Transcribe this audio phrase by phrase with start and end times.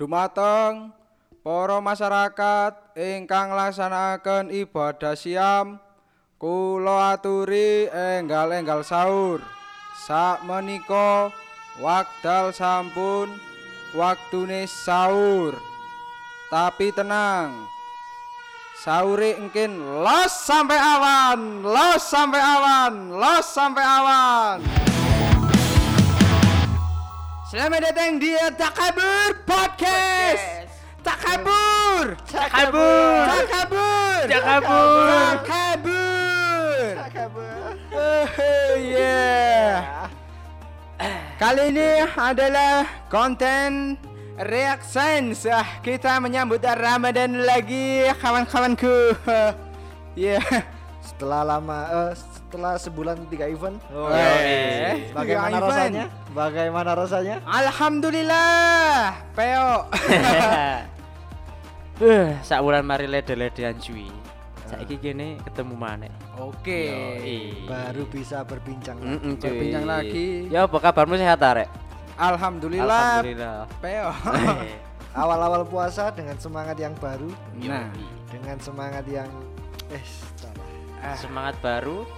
[0.00, 0.96] Dumateng
[1.44, 5.76] para masyarakat ingkang nglaksanaken ibadah siam
[6.40, 9.44] kula aturi enggal-enggal sahur.
[10.08, 11.28] Sakmenika
[11.84, 13.28] wekdal sampun
[13.92, 15.52] waktune sahur.
[16.48, 17.52] Tapi tenang.
[18.80, 24.89] Sahure engkin los sampai awan, los sampai awan, los sampai awan.
[27.50, 30.70] Selamat datang di Takabur Podcast.
[31.02, 32.14] Takabur.
[32.30, 33.26] Takabur.
[33.26, 34.22] Takabur.
[34.30, 35.34] Takabur.
[36.94, 37.70] Takabur.
[37.90, 38.26] Oh,
[38.78, 40.06] yeah.
[41.42, 43.98] Kali ini adalah konten
[44.38, 45.34] reaction
[45.82, 49.18] kita menyambut Ramadan lagi kawan-kawanku.
[50.14, 50.38] Ya.
[51.02, 52.12] Setelah lama eh,
[52.50, 53.78] setelah sebulan tiga event.
[53.94, 54.90] Oh, Eh, iya.
[55.14, 55.70] Bagaimana tiga event.
[55.70, 56.04] rasanya?
[56.34, 57.36] Bagaimana rasanya?
[57.46, 59.70] Alhamdulillah, Peo.
[62.00, 64.08] Eh, sak bulan mari lede-ledean cuy.
[64.64, 66.08] Saiki kene ketemu maneh.
[66.34, 66.88] Oke.
[66.88, 67.68] Yoi.
[67.68, 68.96] Baru bisa berbincang.
[68.96, 69.44] Mm-mm, cuy.
[69.44, 70.48] Berbincang lagi.
[70.48, 71.68] Ya apa kabarmu sehat arek?
[72.16, 73.68] Alhamdulillah, Alhamdulillah.
[73.78, 74.10] Peo.
[74.64, 74.80] Eh,
[75.20, 77.28] Awal-awal puasa dengan semangat yang baru,
[77.60, 77.92] Nah,
[78.26, 79.28] dengan semangat yang
[79.90, 80.64] eh salah.
[81.04, 82.08] ah, semangat baru.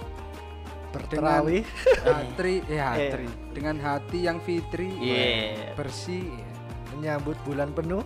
[0.93, 1.65] Berterawih.
[1.99, 3.09] Hatri, ya Eh.
[3.09, 3.25] Hatri.
[3.51, 5.73] Dengan hati yang fitri, Iya.
[5.73, 6.47] bersih, ya.
[6.93, 8.05] menyambut bulan penuh,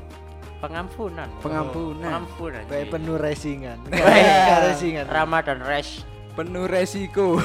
[0.57, 1.29] Pengampunan.
[1.37, 2.01] Pengampunan.
[2.01, 2.63] Pengampunan.
[2.65, 3.77] baik penuh racingan.
[3.85, 5.05] Weh, Enggak racingan.
[5.05, 6.01] Ramadan Rash.
[6.33, 7.37] penuh resiko.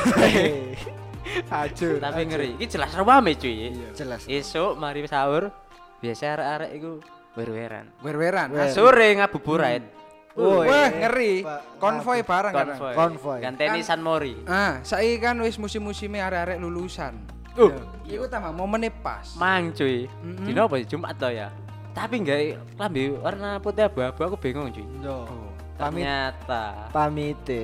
[1.52, 2.00] Hajur.
[2.00, 2.48] Tapi ngeri.
[2.56, 3.72] Iki jelas rame cuy.
[3.92, 4.24] Jelas.
[4.24, 5.52] Esok mari sahur
[6.00, 6.92] biasa arek-arek iku
[7.32, 7.86] berweran.
[8.00, 8.48] Wer-weran.
[8.50, 8.68] Wer.
[8.68, 9.84] Asu- Sore ngabuburit.
[10.32, 11.06] Oh, Wah, iya.
[11.08, 11.44] ngeri.
[11.76, 12.68] Konvoy bareng kan.
[12.96, 13.38] Konvoy.
[13.44, 14.32] Ganteni San Mori.
[14.48, 17.20] Ah, saiki kan wis musim-musime arek-arek lulusan.
[17.52, 17.68] Uh.
[18.08, 19.36] Ya, Iku tambah momennya pas.
[19.36, 20.08] Mang cuy.
[20.24, 20.48] Mm-mm.
[20.48, 20.84] Dino apa ya?
[20.88, 21.52] Jumat toh ya.
[21.92, 24.88] Tapi enggak lambe warna putih abu-abu aku bingung cuy.
[25.04, 25.28] Oh,
[25.76, 26.88] Pamit Ternyata.
[26.88, 27.62] pamite.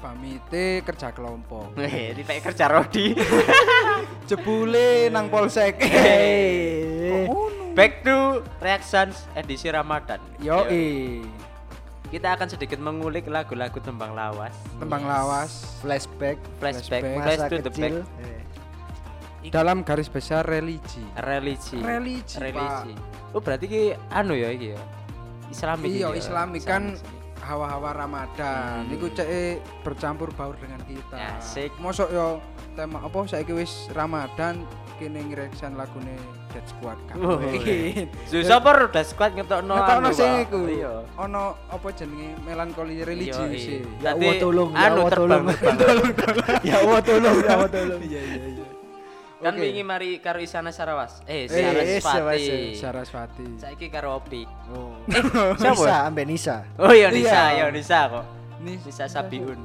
[0.00, 1.74] pamite kerja kelompok.
[1.78, 3.12] Weh, di kerja Rodi.
[4.28, 5.76] Jebule nang polsek.
[5.78, 7.28] Hei.
[7.76, 10.18] Back to Reactions edisi Ramadan.
[10.42, 10.66] Yo
[12.10, 14.50] Kita akan sedikit mengulik lagu-lagu tembang lawas.
[14.82, 17.22] tembang lawas Flashback Flashback, Flashback.
[17.22, 17.92] flash to the back.
[17.94, 17.94] kecil.
[18.26, 21.00] Eh, dalam garis besar religi.
[21.16, 21.78] Religi.
[21.80, 22.92] Religi, Religi.
[23.32, 24.82] Oh, berarti ki anu ya iki ya.
[25.48, 25.86] Islamik.
[25.86, 26.20] Iya, iki ya.
[26.20, 26.82] Islamik kan
[27.40, 28.84] hawa-hawa Ramadan.
[28.84, 28.90] Hmm.
[28.90, 31.40] Niku cek bercampur baur dengan kita.
[31.40, 31.72] Asik.
[31.80, 32.42] Mosok yo
[32.76, 34.66] tema apa saiki wis Ramadan
[35.00, 36.12] kene ngireksan lagune
[36.52, 37.16] Dead Squad kan.
[37.18, 38.12] Oh, Mungkin.
[38.28, 39.72] Susah udah squad ngetokno.
[39.72, 40.60] Ngetokno anu, sing iku.
[40.68, 40.92] Iya.
[41.16, 43.80] Ono apa jenenge melankoli religi Iya, sih.
[43.80, 44.04] iya.
[44.04, 45.44] Ya Allah, tolong, ya anu Allah, tolong.
[45.48, 46.36] terbang.
[46.68, 48.00] ya Allah tolong, ya Allah tolong.
[48.04, 48.64] Iya iya iya.
[49.40, 51.24] Kan wingi mari karo Isana Sarawas.
[51.24, 53.56] Eh, Eh, eh, Saraswati.
[53.56, 54.44] Saiki karo Opik.
[54.68, 54.92] Oh.
[55.08, 55.80] Eh, siapa?
[55.80, 56.56] Nisa, ambe Nisa.
[56.76, 57.56] Oh iya Nisa, Iya.
[57.56, 58.24] iya Nisa kok.
[58.60, 58.76] Nih.
[58.84, 59.56] Nisa Sabiun.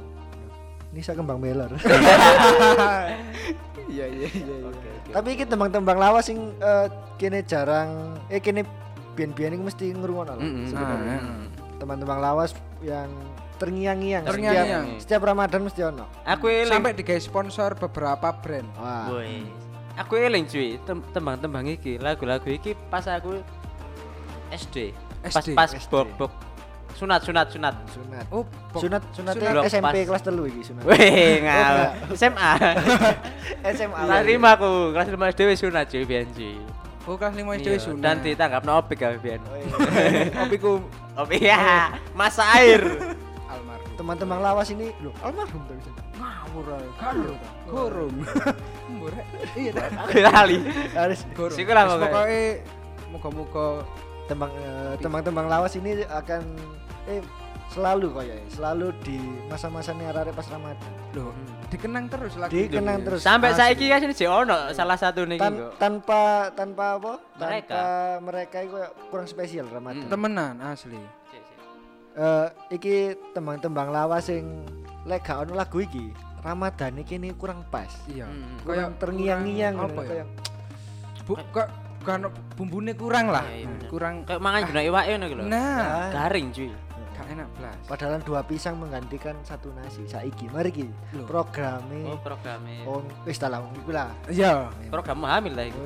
[0.96, 1.68] Nisa kembang meler.
[3.86, 4.56] Iya iya iya.
[4.64, 5.10] Oke, oke.
[5.12, 6.86] Tapi iki tembang-tembang lawas sing eh,
[7.16, 8.66] kene jarang eh kene
[9.12, 10.42] biyen-biyen iki mesti ngrungokno lho.
[10.42, 10.66] Mm-mm.
[10.66, 11.18] sebenarnya.
[11.18, 13.08] Ah, Tembang-tembang lawas yang
[13.56, 14.84] terngiang-ngiang Terngiang-ngiang.
[14.92, 16.04] setiap, setiap Ramadan mesti ono.
[16.22, 16.68] Aku eling.
[16.68, 18.68] Sampai digawe sponsor beberapa brand.
[18.76, 19.08] Wah.
[19.10, 19.44] Woi.
[19.96, 23.40] Aku eling cuy, tem- tembang-tembang iki, lagu-lagu iki pas aku
[24.50, 24.92] SD.
[25.22, 25.48] Pas SD.
[25.52, 25.88] pas SD.
[25.88, 26.32] bok bok.
[26.96, 27.74] Sunat sunat sunat.
[27.86, 28.24] Sunat.
[28.28, 28.40] Oh,
[28.72, 29.64] pok- Sunat sunatnya Sunat.
[29.68, 30.06] SMP Pas.
[30.08, 30.82] kelas telu iki sunat.
[30.82, 31.76] Weh, ngal.
[32.10, 32.50] SMA.
[33.70, 34.00] SMA.
[34.00, 36.56] Kelas lima aku, kelas lima SD wis sunat cuy biyen cuy.
[37.04, 38.00] Oh, kelas 5 SD Iya, sunat.
[38.00, 39.38] Dan ditangkap no opik kami biyen.
[39.38, 40.42] Iya.
[40.42, 40.82] Opiku
[41.14, 42.82] Opik ya, masa air.
[43.46, 43.94] almarhum.
[43.94, 45.86] Teman-teman lawas ini lho, almarhum tapi.
[46.16, 46.88] Ngawur ae.
[46.98, 47.38] Gurung.
[47.68, 48.14] Gurung.
[48.90, 49.24] Murah.
[49.52, 49.86] Iya dah.
[50.02, 50.58] Aku lali.
[50.90, 51.20] Harus.
[51.52, 51.84] Siku lah.
[51.86, 52.64] Pokoke
[53.08, 53.66] muga-muga
[54.26, 56.42] tembang eh, tembang-tembang lawas ini akan
[57.06, 57.22] eh
[57.66, 60.92] selalu kok ya, selalu di masa-masa nih arek pas Ramadan.
[61.12, 61.34] loh
[61.66, 63.20] dikenang terus lagu Dikenang terus.
[63.20, 63.58] Sampai Asli.
[63.74, 65.72] saiki kan ini jek ono salah satu nih Tan- kok.
[65.76, 66.20] tanpa
[66.52, 67.12] tanpa apa?
[67.36, 67.74] Mereka.
[67.74, 67.84] Tanpa
[68.22, 70.02] mereka itu kayak kurang spesial Ramadan.
[70.02, 70.08] Mm.
[70.08, 71.00] temenan asli.
[71.26, 71.42] Cek.
[72.14, 72.96] Eh, iki
[73.32, 74.62] tembang-tembang lawas sing
[75.04, 76.10] lek gak ono lagu iki,
[76.40, 77.90] Ramadan iki ini kurang pas.
[78.06, 78.24] Iya.
[78.24, 78.62] Hmm.
[78.62, 80.10] Kurang terngiang-ngiang kurang ngono, apa ya?
[80.14, 80.26] kayak
[81.22, 81.68] Bu, kok
[82.00, 82.22] kan
[82.54, 83.42] bumbune kurang lah.
[83.44, 85.44] Iya, iya, kurang Kayak mangan guna iwake ngono lho.
[85.44, 86.08] nah Ah.
[86.14, 86.70] Garing cuy.
[87.16, 87.76] Gak enak blas.
[87.88, 90.04] Padahal dua pisang menggantikan satu nasi.
[90.04, 90.86] Saiki mari ki
[91.24, 92.84] programe Oh, programnya.
[92.84, 94.12] oh wis ta lah wong iku lah.
[94.28, 94.68] Iya.
[94.92, 95.80] Program hamil lah iku.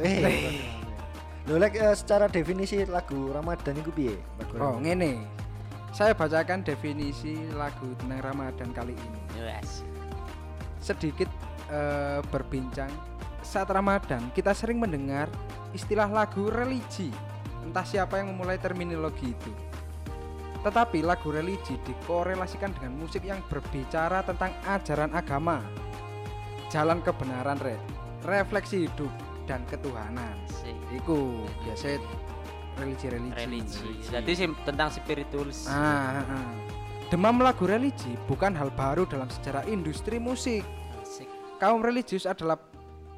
[1.47, 4.19] Lho lek eh, secara definisi lagu Ramadan iku piye?
[4.37, 5.25] Lagu Oh, ngene.
[5.91, 9.21] Saya bacakan definisi lagu tentang Ramadan kali ini.
[9.39, 9.83] Yes.
[10.79, 11.31] Sedikit
[11.67, 12.91] eh, berbincang
[13.41, 15.27] saat Ramadan kita sering mendengar
[15.73, 17.11] istilah lagu religi.
[17.61, 19.53] Entah siapa yang memulai terminologi itu.
[20.61, 25.65] Tetapi lagu religi dikorelasikan dengan musik yang berbicara tentang ajaran agama,
[26.69, 27.81] jalan kebenaran, re,
[28.29, 29.09] refleksi hidup
[29.49, 30.37] dan ketuhanan.
[30.53, 30.77] Sik.
[31.01, 31.97] Iku biasa
[32.77, 33.41] religi-religi.
[33.41, 33.89] religi.
[34.05, 35.49] Jadi sih tentang spiritual.
[35.65, 36.51] Ah, ah, ah.
[37.09, 40.63] Demam lagu religi bukan hal baru dalam sejarah industri musik.
[41.01, 41.27] Asik.
[41.57, 42.61] Kaum religius adalah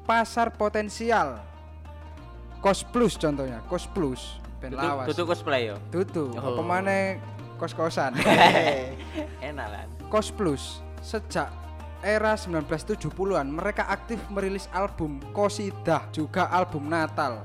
[0.07, 1.43] pasar potensial.
[2.63, 4.39] Kos Plus contohnya, Kos Plus
[4.71, 5.11] lawas.
[5.11, 5.75] tutu cosplay yo.
[5.91, 6.55] Tutu, Oh.
[6.55, 7.19] apa maneh
[7.63, 8.11] kos-kosan.
[9.47, 9.83] Enak lah.
[10.11, 11.47] Kos Plus sejak
[12.03, 17.39] era 1970-an mereka aktif merilis album Kosidah juga album Natal.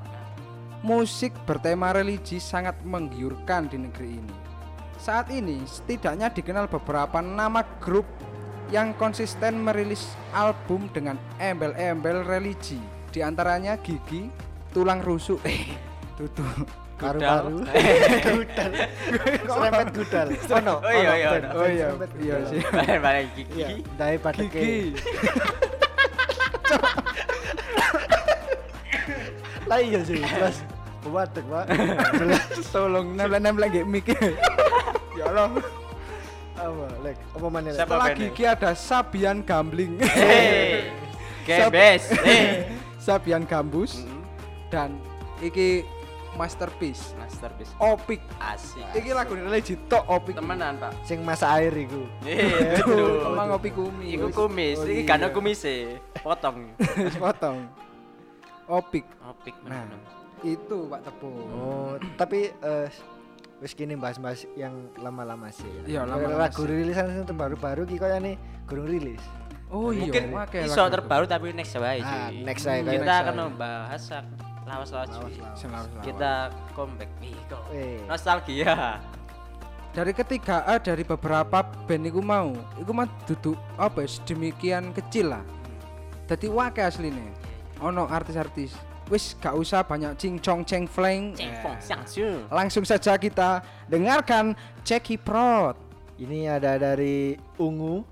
[0.82, 4.34] Musik bertema religi sangat menggiurkan di negeri ini.
[4.98, 8.06] Saat ini setidaknya dikenal beberapa nama grup
[8.74, 12.82] yang konsisten merilis album dengan embel-embel religi.
[13.14, 14.30] Di antaranya Gigi,
[14.74, 15.78] Tulang Rusuk, eh,
[16.18, 16.42] Tutu.
[16.98, 17.62] Paru-paru.
[18.26, 18.72] Gudal.
[19.46, 20.26] Serempet gudal.
[20.82, 21.48] Oh iya, ono iya, ono.
[21.54, 22.50] Oh band iya, serempet iya gudal.
[22.50, 22.60] sih.
[22.98, 23.54] Balik gigi.
[23.54, 24.58] Iya, dai padeke.
[24.58, 24.78] Gigi.
[29.68, 30.56] Lah iya sih, jelas.
[31.08, 31.64] Wadek, Pak.
[32.18, 32.44] Jelas.
[32.74, 34.08] Tolong nempel-nempel lagi mic.
[35.16, 35.56] ya Allah.
[36.58, 37.16] Apa, Lek?
[37.32, 37.78] Apa mana, Lek?
[37.80, 38.06] Setelah?
[38.12, 40.02] Gigi ada Sabian Gambling.
[40.02, 40.90] Hei.
[41.48, 42.12] Gebes.
[43.00, 44.20] Sabian Gambus Mm-mm.
[44.68, 45.00] dan
[45.40, 45.80] iki
[46.36, 47.72] masterpiece Masterpiece.
[47.78, 48.20] Opik.
[48.36, 48.84] Asik.
[48.92, 50.34] Iki lagu religi tok Opik.
[50.36, 50.92] Temenan, Pak.
[51.02, 52.04] Sing masa air iku.
[52.20, 52.98] Itu itu.
[53.24, 54.12] emang Opik kumis.
[54.12, 55.08] Iku kumis, Oh, iki iya.
[55.08, 55.96] kan kumis e.
[56.20, 56.74] Potong.
[56.76, 57.64] Wis potong.
[58.66, 59.06] Opik.
[59.24, 59.88] Opik Nah.
[60.44, 61.34] Itu Pak Tepung.
[61.50, 62.88] Oh, tapi eh
[63.58, 66.06] wis kini bahas-bahas yang lama-lama sih Iya, ya.
[66.06, 66.70] lama-lama Lagu sih.
[66.70, 68.18] rilisan sing terbaru-baru ki koyo
[68.70, 69.18] gurung rilis.
[69.68, 74.02] Oh iya, Mungkin iso terbaru tapi next wae Ah, next aja, next Kita akan membahas
[74.68, 75.34] sak- lawas-lawas cuy.
[76.04, 76.32] Kita
[76.76, 77.58] comeback Iko.
[77.72, 78.04] Eh.
[78.04, 79.00] Nostalgia.
[79.88, 85.32] dari ketiga A dari beberapa band iku mau, iku mah duduk apa ya, sedemikian kecil
[85.32, 85.44] lah.
[86.28, 87.32] Jadi wake asline.
[87.80, 88.76] Ono artis-artis.
[89.08, 91.32] Wis gak usah banyak cincong ceng fleng.
[91.40, 91.56] Eh.
[92.52, 94.52] Langsung saja kita dengarkan
[94.84, 95.80] Ceki Prot.
[96.20, 98.04] Ini ada dari Ungu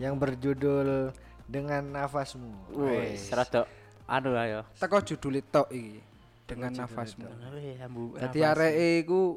[0.00, 1.12] yang berjudul
[1.44, 2.72] dengan nafasmu.
[2.72, 3.68] Wes, rada
[4.08, 4.64] anu ayo.
[4.80, 6.00] Teko judul tok iki
[6.48, 7.28] dengan nafasmu.
[7.84, 8.16] Ambu.
[8.16, 9.36] Dadi areke iku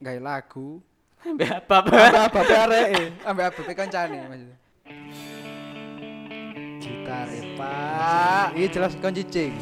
[0.00, 0.80] gawe lagu
[1.20, 1.76] Mbak apa?
[1.84, 4.56] ambek ababe areke, ambek ababe kancane maksudnya.
[6.80, 7.28] Gitar,
[7.60, 8.46] Pak.
[8.56, 9.52] Iki jelas kon cicing.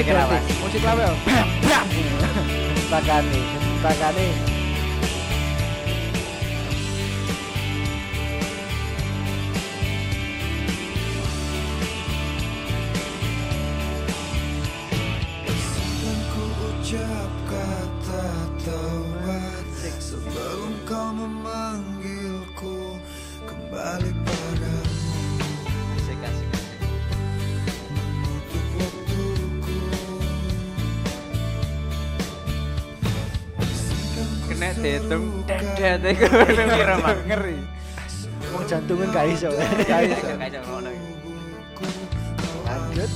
[0.00, 0.44] Musik lawas.
[0.64, 1.12] Musik lawas.
[2.88, 3.38] Takane,
[3.84, 4.59] takane.
[35.80, 37.16] Dedet iku piro mah.
[37.24, 37.56] Ngeri.
[38.52, 39.48] Wong jantungin gak iso.
[39.88, 40.90] Gak iso gak iso ngono.
[42.68, 43.10] Lanjut.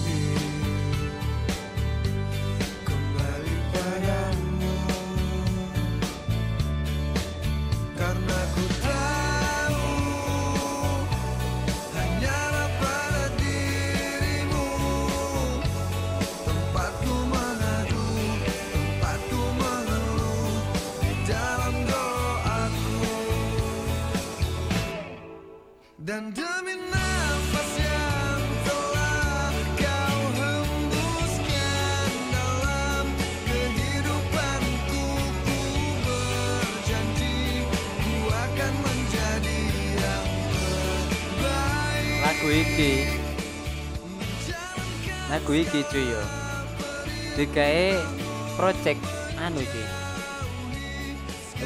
[45.74, 46.22] Iki cuy yo.
[47.34, 47.98] Digawe
[48.54, 49.02] project
[49.42, 49.82] anu iki.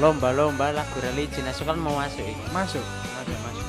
[0.00, 2.44] Lomba-lomba lagu religi nasional mau masuk iki.
[2.48, 2.80] Masuk.
[3.20, 3.66] Ada masuk.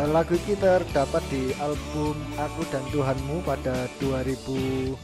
[0.00, 4.96] Eh, Lagu ini terdapat di album Aku dan Tuhanmu pada 2008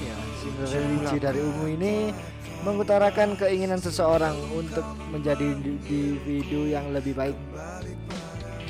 [0.00, 0.16] ya.
[0.40, 2.16] Single religi dari Ungu ini
[2.64, 7.36] mengutarakan keinginan seseorang untuk menjadi individu yang lebih baik.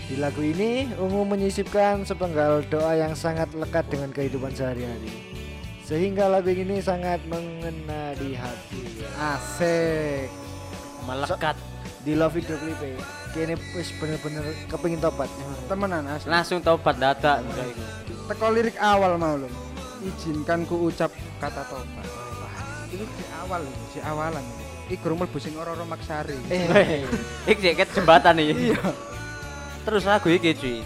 [0.07, 5.11] Di lagu ini, Ungu menyisipkan sepenggal doa yang sangat lekat dengan kehidupan sehari-hari.
[5.83, 9.03] Sehingga lagu ini sangat mengena di hati.
[9.19, 10.31] Asik.
[11.11, 11.59] Melekat.
[12.07, 12.79] Di love video clip
[13.35, 15.27] kini wis bener-bener kepengin tobat.
[15.67, 16.31] Temenan asik.
[16.31, 17.43] Langsung tobat dadak.
[18.31, 19.51] Teko lirik awal mau lho.
[20.07, 21.11] Izinkan ku ucap
[21.43, 22.07] kata tobat.
[22.07, 24.45] Wah, itu di awal di awalan.
[24.87, 26.39] Iki gurung mlebu sing ora-ora maksari.
[26.47, 27.03] Eh,
[27.51, 28.71] Iki jeket jembatan nih.
[28.71, 28.79] Iya.
[29.87, 30.83] Terus lagu iki cuy.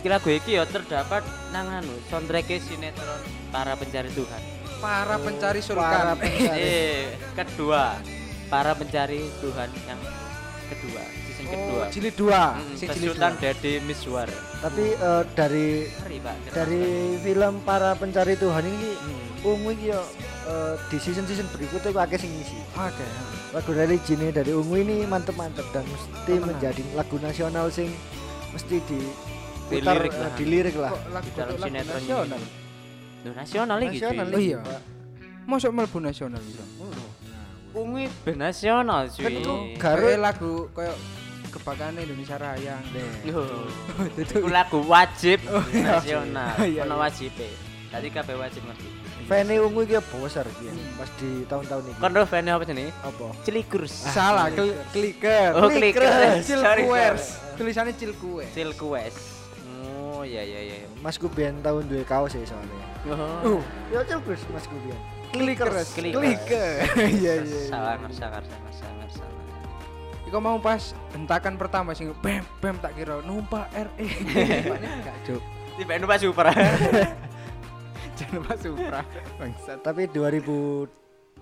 [0.00, 1.20] Iki lagu iki ya terdapat
[1.52, 3.20] nang anu soundtrack sinetron
[3.52, 4.40] para pencari Tuhan.
[4.80, 6.16] Para pencari para surga.
[6.16, 6.64] pencari.
[6.64, 8.00] Eh, kedua.
[8.48, 10.00] Para pencari Tuhan yang
[10.72, 11.84] kedua, season kedua.
[11.84, 12.24] Oh, jilid 2.
[12.32, 13.42] Mm, Sing jilid Besutan 2.
[13.44, 14.28] Dede Miswar.
[14.64, 16.36] Tapi eh, dari Ngeri, Pak.
[16.56, 16.84] dari
[17.20, 19.44] film para pencari Tuhan ini banget.
[19.44, 20.00] ungu iki yo
[20.48, 22.56] eh, di season-season berikutnya kok akeh sing ngisi.
[22.76, 23.06] Oke.
[23.52, 26.56] Lagu dari Jini dari ungu ini mantep-mantep dan mesti Temenan.
[26.56, 27.92] menjadi lagu nasional sing
[28.52, 29.00] mesti di
[29.72, 30.30] Dilirik lah.
[30.36, 30.92] dilirik lah.
[31.08, 32.40] Lagu dalam lagu sinetron nasional.
[33.22, 34.26] Loh, nasional iki Nasional.
[34.28, 34.60] Oh iya.
[35.48, 36.64] Mosok mlebu nasional bisa.
[37.72, 39.24] Ungu ben nasional cuy.
[39.24, 39.34] Kan
[39.80, 40.92] Garut lagu koyo
[41.48, 42.76] kebakaran Indonesia Raya.
[43.24, 43.64] Loh,
[44.12, 45.40] Itu lagu wajib
[45.72, 45.96] iya.
[45.96, 46.52] nasional.
[46.60, 47.02] Oh, iya, Ono iya.
[47.08, 47.32] wajib.
[47.88, 48.88] Tadi kabeh wajib ngerti.
[49.28, 51.94] Fene ungu iki besar iki pas di tahun-tahun ini.
[52.02, 52.90] Kon ro fan apa sini?
[53.00, 53.30] Apa?
[53.46, 53.92] Cilikurs.
[54.10, 55.54] salah kli- clicker.
[55.54, 56.46] Oh, Cilkuers.
[56.66, 56.84] sorry.
[57.56, 58.50] Tulisannya Cilkuers.
[58.50, 59.14] Cilkues.
[59.86, 60.76] Oh iya iya iya.
[61.02, 62.86] Mas Kubian tahun duwe kaos ya soalnya.
[63.46, 63.62] Oh.
[63.90, 64.98] Ya terus Mas Kubian.
[65.32, 65.96] Clickers.
[65.96, 66.18] Clickers.
[66.18, 66.72] Clicker.
[66.98, 67.42] Iya iya.
[67.42, 67.62] iya.
[67.70, 69.42] Sangar sangar sangar sangar sangar.
[70.28, 74.06] Iku mau pas hentakan pertama sing bem bem tak kira numpak RE.
[74.06, 75.42] Numpaknya enggak, Cuk.
[75.78, 76.46] Tiba numpak super.
[78.14, 79.00] Jangan lupa Supra.
[79.36, 79.78] Bangsat.
[79.80, 80.88] Tapi 2000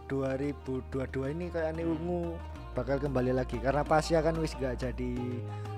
[0.09, 0.91] 2022
[1.31, 2.35] ini kayak aneh ungu
[2.73, 5.12] bakal kembali lagi karena Pasya kan wis gak jadi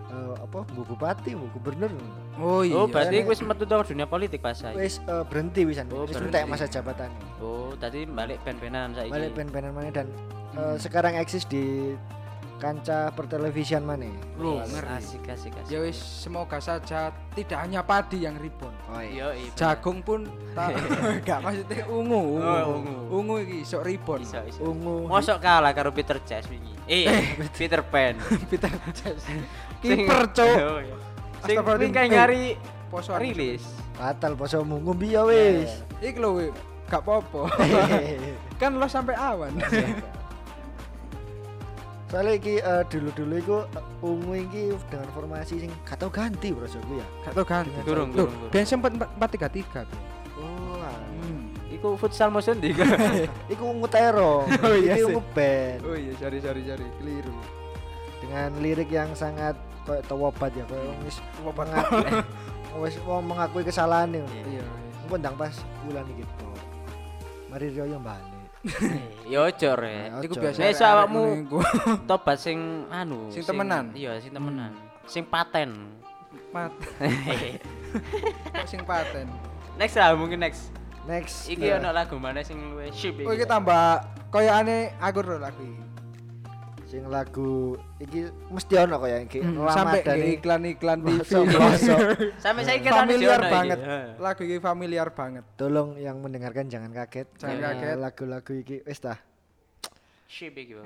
[0.09, 1.93] eh, apa bu bupati bu gubernur
[2.35, 2.73] Oh iya.
[2.75, 4.73] Oh, berarti wis metu tau dunia politik pas saya.
[4.73, 6.33] wis eh, berhenti wisan Oh, wis berhenti.
[6.33, 9.13] entek masa jabatan Oh, tadi balik pen-penan saiki.
[9.13, 10.17] balik pen-penan mana dan eh,
[10.55, 10.77] Hmm.
[10.77, 11.93] sekarang eksis di
[12.63, 14.07] kancah pertelevisian mana
[14.39, 14.87] Loh, Yes, ngeri.
[14.95, 15.67] Asik asik asik.
[15.67, 18.71] Ya wis semoga saja tidak hanya padi yang ribon.
[18.87, 19.51] oh Yo, iya.
[19.53, 20.79] Jagung pun tak
[21.19, 22.47] enggak maksudnya ungu, ungu.
[22.47, 22.95] Oh, ungu.
[23.11, 24.23] Ungu iki sok ribon.
[24.23, 24.63] Iso iso.
[24.63, 26.71] ungu Mosok kalah karo Peter Chess wingi.
[26.87, 27.11] Eh,
[27.59, 28.15] Peter Pan.
[28.47, 29.27] Peter Chess.
[29.83, 30.47] Kiper, Cuk.
[30.63, 30.97] Oh, iya.
[31.43, 31.59] Sing
[31.91, 32.43] kayak Eh, nyari
[32.87, 33.67] Poso rilis.
[33.93, 36.55] batal poso ngumbi ya wis Iki lho
[36.87, 37.49] gak apa-apa.
[38.57, 39.51] kan lo sampai awan.
[42.13, 46.69] Soalnya iki eh, dulu-dulu iku eh, ungu iki dengan formasi sing gak tau ganti bro
[46.69, 47.73] aku ya Gak tau ganti.
[47.83, 49.89] Durung, Loh, durung, sempat 4-3-3.
[49.89, 50.45] Bro.
[50.45, 50.77] oh.
[51.25, 51.49] Hmm.
[51.73, 52.77] Iku futsal musuh ndi
[53.53, 53.65] iku?
[53.65, 57.33] ungu terong Oh, iya ungu band Oh iya, sorry sorry sorry, keliru.
[58.21, 62.23] dengan lirik yang sangat kayak tawabat ya kayak wis mengakui
[62.87, 64.65] wis mau mengakui kesalahan nih Iya.
[65.03, 65.51] engko ndang pas
[65.83, 66.49] bulan iki to
[67.51, 68.31] mari Rio yang balik
[69.27, 69.71] Ya ojo.
[69.75, 70.41] Nah, Iku ojo.
[70.41, 70.59] biasa.
[70.59, 71.59] Nek arek-arek awakmu- iku.
[72.11, 73.91] Tobat sing anu, Sing temenan?
[73.93, 74.73] Iya, sing temenan.
[75.05, 75.71] Sing paten.
[78.53, 79.27] Kok sing paten.
[79.75, 80.69] next lah mungkin next.
[81.03, 85.41] next Iki eh, ono lagu mana sing luwe ship Oh iki tambah koyokane aku ro
[85.41, 85.67] lagi.
[86.93, 88.21] Sing lagu iki
[88.53, 91.25] mesti ono kaya iki Hmm, lama Sampai dari iklan-iklan TV.
[92.37, 93.79] Sampai saya kira familiar banget.
[94.21, 95.45] Lagu iki familiar banget.
[95.57, 97.97] tolong yang mendengarkan jangan kaget Jangan Eh, kaget.
[97.97, 99.01] lagu-lagu iki wis.
[99.01, 99.17] Bang.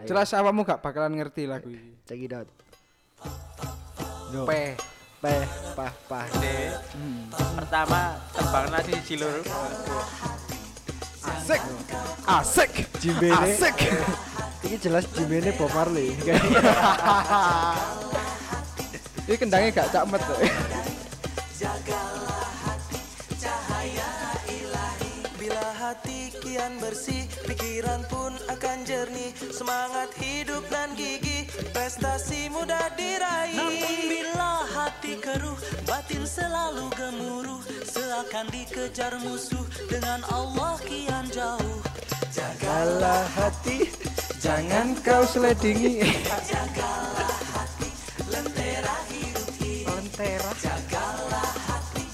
[0.07, 1.91] Jelas awakmu gak bakalan ngerti lagu iki.
[2.05, 2.47] check it out
[4.47, 4.51] P.
[5.17, 5.43] peh
[5.75, 6.71] pah pah De,
[7.35, 9.43] Pertama tembang nasi cilur.
[11.25, 11.63] Asik.
[12.29, 12.73] Asik.
[13.27, 13.79] Asik.
[14.65, 16.17] Iki jelas jimbene Bob Marley.
[19.27, 20.39] Ini kendangnya gak cakmet kok.
[25.35, 29.35] Bila hati kian bersih, pikiran pun akan jernih.
[29.51, 33.55] Semangat hidup dan gigih, prestasi mudah diraih.
[33.59, 37.63] Namun bila hati keruh, batin selalu gemuruh.
[37.83, 41.79] Seakan dikejar musuh, dengan Allah kian jauh.
[42.31, 43.91] Jagalah hati,
[44.47, 46.07] jangan kau seledingi.
[48.31, 50.51] Lentera hidup ini, Lentera.
[50.63, 52.07] jagalah hati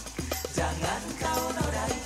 [0.56, 1.96] Jangan kau nodai,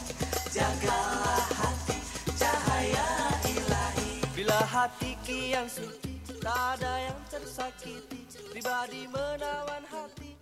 [0.50, 1.98] jagalah hati
[2.34, 3.08] Cahaya
[3.46, 10.35] ilahi Bila hati kian suci, tak ada yang tersakiti Pribadi menawan hati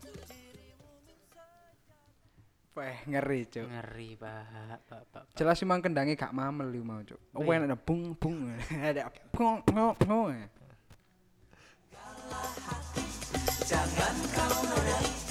[2.74, 3.70] Wah, ngeri, Cuk.
[3.70, 4.42] Ngeri, Pak.
[4.90, 5.24] Pak, Pak.
[5.38, 7.20] Jelas emang kendangnya gak mamel iki mau, Cuk.
[7.30, 8.50] Oh, ada bung bung.
[8.90, 10.34] Ada bung bung bung.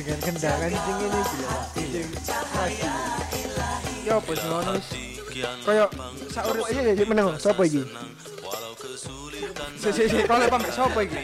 [0.03, 1.55] dengan kendangan sing ini gila
[4.03, 4.87] Ya bos ngono wis
[5.63, 5.89] Kayak
[6.27, 7.83] saurip Iya iya meneng sapa iki?
[9.79, 11.15] si si si kalau pamit sapa iki?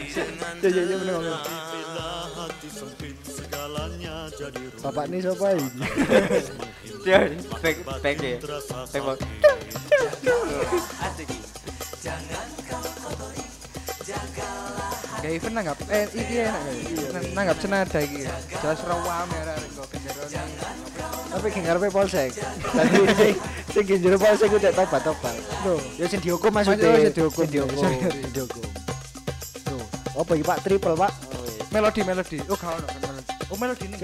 [0.64, 1.16] Iya iya iya meneng.
[1.22, 1.42] meneng.
[4.80, 5.68] Bapak ini siapa ini?
[7.04, 8.36] Dia back back ya.
[8.40, 9.20] Back.
[11.04, 11.28] Asik.
[15.20, 17.22] Kayak event nanggap eh iki enak kayak.
[17.36, 18.24] Nanggap senada iki.
[18.56, 20.48] Jelas rawam ya arek kok kendaraan.
[21.30, 22.30] Tapi geng ngarepe polsek.
[22.72, 23.00] Dadi
[23.76, 25.36] sing sing jero polsek ku tek tobat-tobat.
[26.00, 26.88] Ya sing dihukum maksudnya.
[26.88, 27.44] Oh, sing dihukum.
[27.52, 28.64] Sing dihukum.
[29.68, 29.82] Tuh,
[30.16, 31.12] apa iki Pak triple, Pak?
[31.68, 32.38] Melodi melodi.
[32.48, 33.09] Oh gak melodi.
[33.50, 33.98] Oh melodi ini.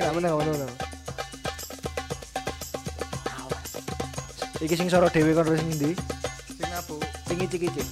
[4.56, 5.90] Iki sing soro dhewe kon sing ndi?
[6.58, 6.98] sing abu.
[7.30, 7.86] Sing icik-icik.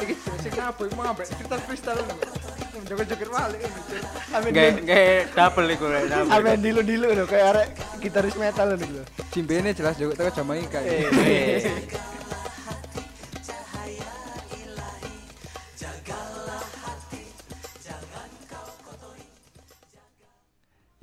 [0.00, 2.04] Iki sing abu mau ambek lho.
[2.88, 3.60] Joget-joget balik.
[4.32, 6.08] Amin Gak gak double iku rek.
[6.32, 7.68] Amin dilu-dilu lho kayak arek
[8.00, 9.04] gitaris metal lho.
[9.28, 10.80] Cimbene jelas joget teko Jamaika.
[10.80, 11.04] Eh.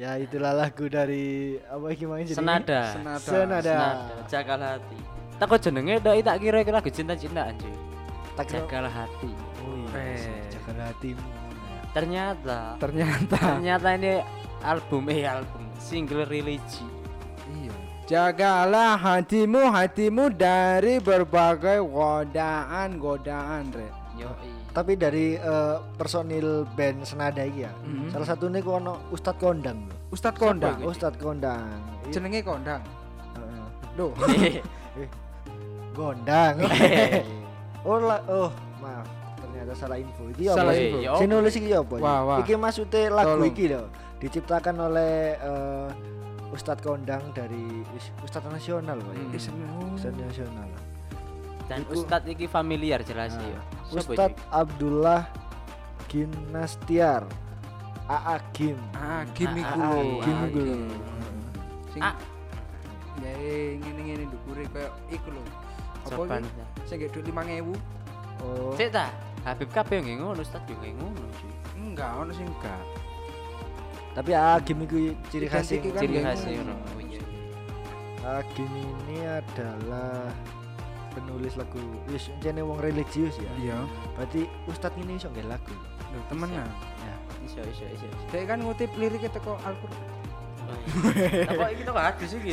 [0.07, 2.31] Ya itulah lagu dari apa iki mau jadi?
[2.31, 2.95] Senada.
[2.95, 3.19] Senada.
[3.19, 3.59] Senada.
[3.59, 4.15] Senada.
[4.31, 4.97] Jagal hati.
[5.35, 7.75] Tak kok jenenge dok tak kira iku lagu cinta-cintaan cuy.
[8.33, 9.31] Tak kira- Jagal hati.
[9.59, 10.47] Oh iya, Eh.
[10.47, 11.25] jaga hatimu.
[11.91, 13.35] Ternyata Ternyata.
[13.35, 14.13] ternyata ini
[14.63, 16.87] album eh album single religi.
[17.51, 17.75] Iya.
[18.07, 23.91] Jagalah hatimu, hatimu dari berbagai godaan-godaan, Re.
[24.15, 24.31] Yo
[24.71, 27.75] Tapi dari eh, personil band Senada iki ya.
[27.83, 28.07] Mhm.
[28.07, 29.96] Salah satunya ku ono Ustadz Kondang.
[30.07, 30.13] Lho.
[30.13, 30.79] Ustadz Kondang.
[30.81, 31.67] Ustadz Kondang.
[32.07, 32.81] I- Jenenge Kondang.
[33.35, 33.65] Heeh.
[33.99, 34.11] Loh.
[35.97, 36.55] Gondang.
[37.87, 38.49] oh, la- oh,
[38.79, 39.07] maaf.
[39.41, 40.29] Ternyata salah info.
[40.29, 40.57] Iki apa?
[40.61, 40.85] Salah sih?
[40.87, 40.97] info.
[41.01, 41.95] Ya Sing nulis iki apa?
[41.97, 42.03] iki?
[42.05, 42.37] Wah, wah.
[42.39, 43.49] Iki maksudnya lagu Tolong.
[43.49, 43.83] iki lho.
[44.17, 45.89] Diciptakan oleh eh,
[46.53, 49.13] Ustadz Kondang dari wis, Ustadz nasional, Pak.
[49.13, 49.33] Hmm.
[49.81, 49.97] Oh.
[49.97, 50.69] Ustadz nasional.
[51.67, 53.59] Dan Iku- Ustadz iki familiar jelas Nah, ya.
[53.91, 55.25] Ustadz Abdullah
[56.07, 57.25] Gimnastiar.
[58.07, 58.77] AA Gim.
[58.95, 59.19] Ah, Ah, ah, lho.
[59.19, 59.67] ah, gimmick
[60.53, 60.77] ku lho.
[61.91, 62.15] Sing Ah.
[63.19, 63.31] Ya
[63.81, 65.43] ngene-ngene ndukure koyo iku lho.
[66.07, 66.49] Apa iki?
[66.87, 67.75] Sing gek dhuwit 5000.
[68.39, 68.71] Oh.
[68.77, 69.11] Sik ta?
[69.43, 71.23] Habib kabeh nggih ngono, Ustadz yo nggih ngono.
[71.75, 72.83] Enggak, ono sing enggak.
[74.13, 76.53] Tapi AA Gim iku ciri khas kan Ciri nggih khas ngono.
[76.53, 76.73] ngono.
[76.95, 77.21] Oh, iya.
[78.23, 80.31] AA Gim ini adalah
[81.11, 83.51] penulis lagu wis encene wong religius ya.
[83.57, 83.77] Iya.
[84.15, 85.73] Berarti Ustadz ini iso nggak lagu.
[86.13, 86.69] Lho temenan.
[87.03, 87.15] Ya,
[87.47, 88.05] iso iso iso.
[88.29, 90.03] Dia kan ngutip liriknya teko Al-Qur'an.
[91.51, 92.49] Apa iki to hadis iki.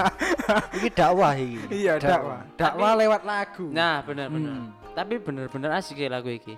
[0.78, 1.58] Iki dakwah iki.
[1.74, 2.46] Iya, dakwah.
[2.54, 3.66] Dakwah lewat lagu.
[3.70, 4.52] Nah, bener bener.
[4.54, 4.70] Hmm.
[4.94, 6.54] Tapi bener-bener asik ya lagu iki.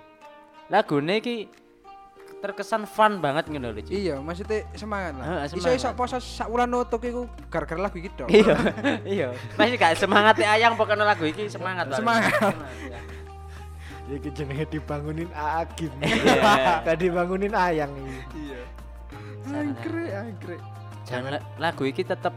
[0.69, 1.49] Lagune iki
[2.41, 3.81] terkesan fun banget ngono lho.
[3.89, 5.25] Iya, maksudnya semangat lah.
[5.25, 5.97] Heeh, Iso iso semangat.
[5.97, 8.29] poso sak wulan nutuk iku gara-gara lagu iki tok.
[8.29, 8.55] Iya,
[9.17, 9.27] iya.
[9.57, 11.97] Masih gak semangat ayang pokoknya lagu iki semangat lah.
[11.97, 12.53] Semangat.
[14.09, 14.17] Ya.
[14.31, 15.91] Jenenge dibangunin AA Gim.
[16.01, 16.81] Iya.
[16.85, 18.17] Gak dibangunin ayang iki.
[18.49, 18.61] Iya.
[19.45, 20.61] Anggrek.
[21.05, 22.33] Dan la- lagu iki tetep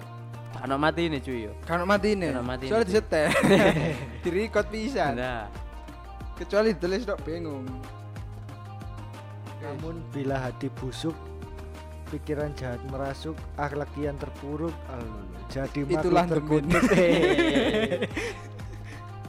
[0.49, 1.53] gak ono mati ini cuy yo.
[1.65, 2.29] Kan mati ini.
[2.29, 3.29] Kan mati Soalnya disetel.
[4.25, 5.17] Direkod pisan.
[5.17, 5.49] Nah,
[6.37, 7.67] Kecuali ditulis tok bingung.
[9.59, 11.17] Namun bila hati busuk
[12.09, 15.29] pikiran jahat merasuk akhlak kian terpuruk alul.
[15.51, 16.83] jadi makhluk Itulah terkutuk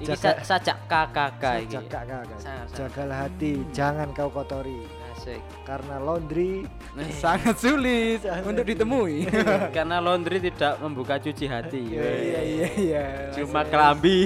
[0.01, 1.43] Jaga- sa- sajak KKK
[1.85, 2.67] kakak Sangat, sangat.
[2.73, 4.79] jagalah hati jangan kau kotori
[5.11, 5.43] Asik.
[5.63, 6.63] karena laundry
[7.19, 8.75] Sangat sulit Sangat untuk sulit.
[8.75, 9.17] ditemui.
[9.75, 11.81] Karena laundry tidak membuka cuci hati.
[11.91, 12.09] Iya
[12.41, 13.03] iya iya.
[13.31, 14.25] Cuma kelambi.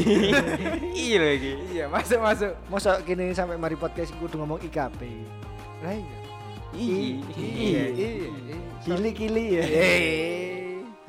[0.96, 1.54] iya lagi.
[1.70, 2.52] Iya, masuk masuk.
[2.68, 5.00] masa kini sampai mari podcast kudu ngomong IKP
[5.82, 6.18] Lah iya.
[6.72, 7.10] Iya.
[7.36, 8.58] Iya iya.
[8.82, 9.64] kili kili ya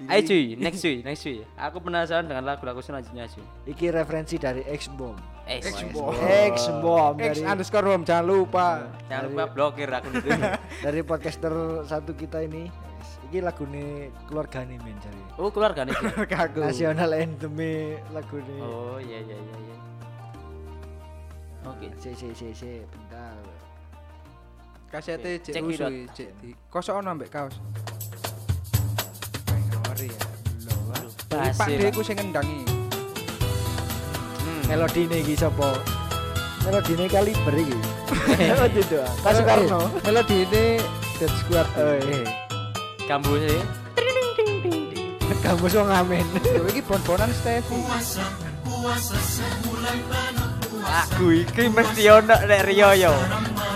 [0.04, 1.40] Ayo cuy, next cuy, next cuy.
[1.56, 3.44] Aku penasaran dengan lagu-lagu selanjutnya cuy.
[3.66, 6.16] iki referensi dari X Bomb Eh, X-Bomb.
[6.48, 8.88] X Bomb X underscore Rom, jangan lupa.
[9.12, 10.32] Jangan lupa blokir aku itu.
[10.84, 11.52] dari podcaster
[11.84, 12.72] satu kita ini
[13.28, 15.92] iki lagu nih keluarga nih men cari Oh, keluarga nih.
[15.92, 16.24] Cuy.
[16.26, 16.64] Kagu.
[16.64, 17.52] nasional anthem
[18.08, 19.76] lagu nih Oh, iya iya iya iya.
[21.64, 21.92] Oke.
[21.96, 23.36] si si si si bentar
[24.88, 26.14] Kasete cek Cek usuh widot.
[26.14, 26.50] cek di.
[26.70, 27.56] Kosok ono ambek kaos.
[31.34, 31.78] Pak Basil.
[31.78, 32.60] D ku sing ngendangi.
[34.38, 34.62] Hmm.
[34.66, 35.70] melodi nih iki sapa
[36.62, 37.76] melodi nih kaliber iki
[38.80, 40.64] itu ah Pak Soekarno Eh, Melodi ini
[41.16, 41.68] Dead Squad.
[41.76, 42.22] oh iya
[43.04, 43.60] Kambu sih.
[45.40, 47.76] kamu so ngamen Yo iki bon-bonan Stevi.
[50.80, 53.12] Lagu iki mesti ono nek Rio yo.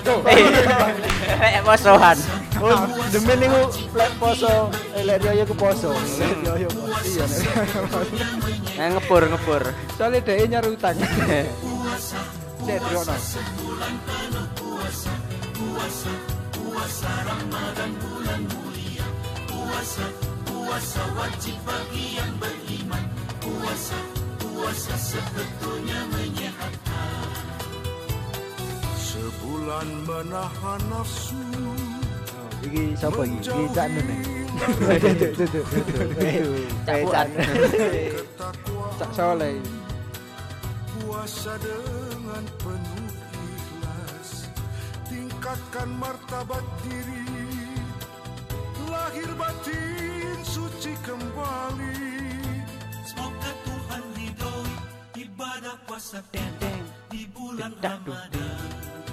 [0.08, 2.16] Eh, Nek.
[2.58, 2.90] Oh,
[3.38, 3.62] niku
[3.94, 5.94] lek poso, eh, lek Rioyo ku poso.
[5.94, 7.06] Lek Rioyo poso.
[7.06, 7.42] Iya nek.
[8.78, 9.62] Nah, ngepur ngepur.
[9.98, 10.94] Soalnya dia nyari utang.
[12.66, 13.14] Cek Driono.
[28.94, 31.47] Sebulan menahan nafsu
[32.66, 33.38] Iki sapa iki?
[33.38, 34.08] Iki Cak Nun.
[34.58, 35.64] Tuh, tuh, tuh, tuh, tuh.
[36.88, 37.46] Eh, Cak Nun.
[38.98, 39.56] Cak Soleh.
[40.98, 44.30] puasa dengan penuh ikhlas
[45.06, 47.26] Tingkatkan martabat diri
[48.88, 52.00] Lahir batin suci kembali
[53.04, 54.72] Semoga Tuhan ridhoi
[55.26, 56.20] ibadah puasa
[57.08, 59.07] di bulan Ramadan.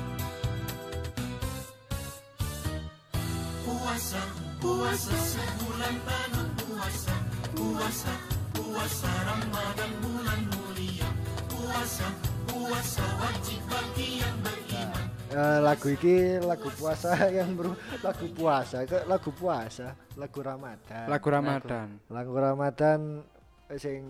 [3.65, 4.21] Puasa,
[4.62, 7.15] puasa sebulan penuh puasa,
[7.58, 8.13] puasa,
[8.54, 11.10] puasa Ramadan bulan mulia.
[11.49, 12.08] Puasa,
[12.45, 15.06] puasa wajib bagi yang beriman.
[15.34, 17.73] Eh, lagu iki lagu puasa yang ber
[18.06, 21.88] lagu puasa ke lagu puasa lagu Ramadan Lagu Ramadan.
[22.13, 23.25] lagu Ramadan
[23.73, 24.06] eh, sing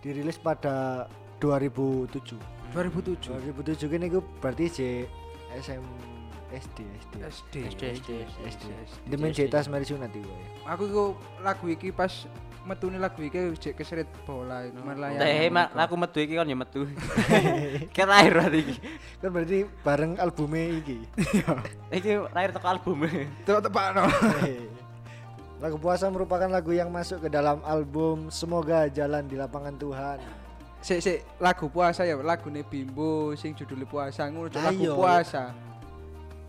[0.00, 1.04] dirilis pada
[1.44, 3.36] 2007 2007.
[3.52, 4.78] 2007 ini gue berarti J
[5.60, 6.07] SM
[6.48, 7.54] SD SD SD.
[7.68, 8.10] SD, SD,
[8.48, 8.64] SD
[9.04, 10.46] Demen Cetas Mari Sunat iku ya.
[10.72, 11.04] Aku iku
[11.44, 12.24] lagu iki pas
[12.64, 15.20] metune lagu iki jek keseret bola itu Malayan.
[15.20, 16.88] Teh mak laku metu iki kan ya metu.
[17.96, 18.74] Kan lahir berarti iki.
[19.20, 20.96] kan berarti bareng albumnya iki
[22.00, 22.96] Iki lahir teko album.
[23.44, 24.04] Terus tepakno.
[25.58, 30.22] lagu puasa merupakan lagu yang masuk ke dalam album Semoga Jalan di Lapangan Tuhan
[30.78, 34.94] Sik sik lagu puasa ya lagune Bimbo sing judulnya puasa ngono lagu Ayo.
[34.94, 35.50] puasa.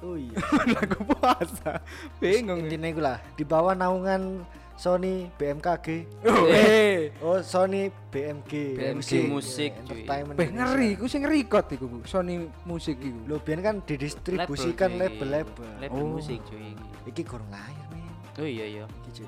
[0.02, 0.36] Oh iya
[0.76, 1.84] lagu puasa.
[2.18, 2.64] Bingung.
[2.64, 7.12] intinya iku lah di bawah naungan Sony BMKG Oh, eh.
[7.20, 9.80] oh Sony BMG BMG musik, Ya.
[9.84, 12.00] Entertainment Beh ngeri, ku sing record iku.
[12.04, 13.20] Sony musik iku.
[13.28, 15.68] Lo biyen kan didistribusikan label-label.
[15.78, 16.16] Label Oh.
[16.16, 16.88] musik cuy iki.
[17.12, 18.08] Iki kurang lahir men.
[18.36, 18.86] Oh iya iya.
[19.04, 19.28] Iki cuy.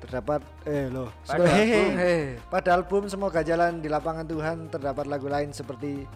[0.00, 1.12] Terdapat eh loh.
[1.22, 1.92] Pada album.
[2.00, 6.08] Eh, Pada album Semoga Jalan di Lapangan Tuhan terdapat lagu lain seperti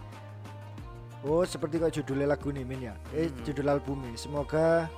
[1.25, 2.95] Oh, seperti kok judulnya lagu nih Min ya.
[3.11, 3.41] Eh, Hmm.
[3.43, 4.13] judul albumnya.
[4.15, 4.89] Semoga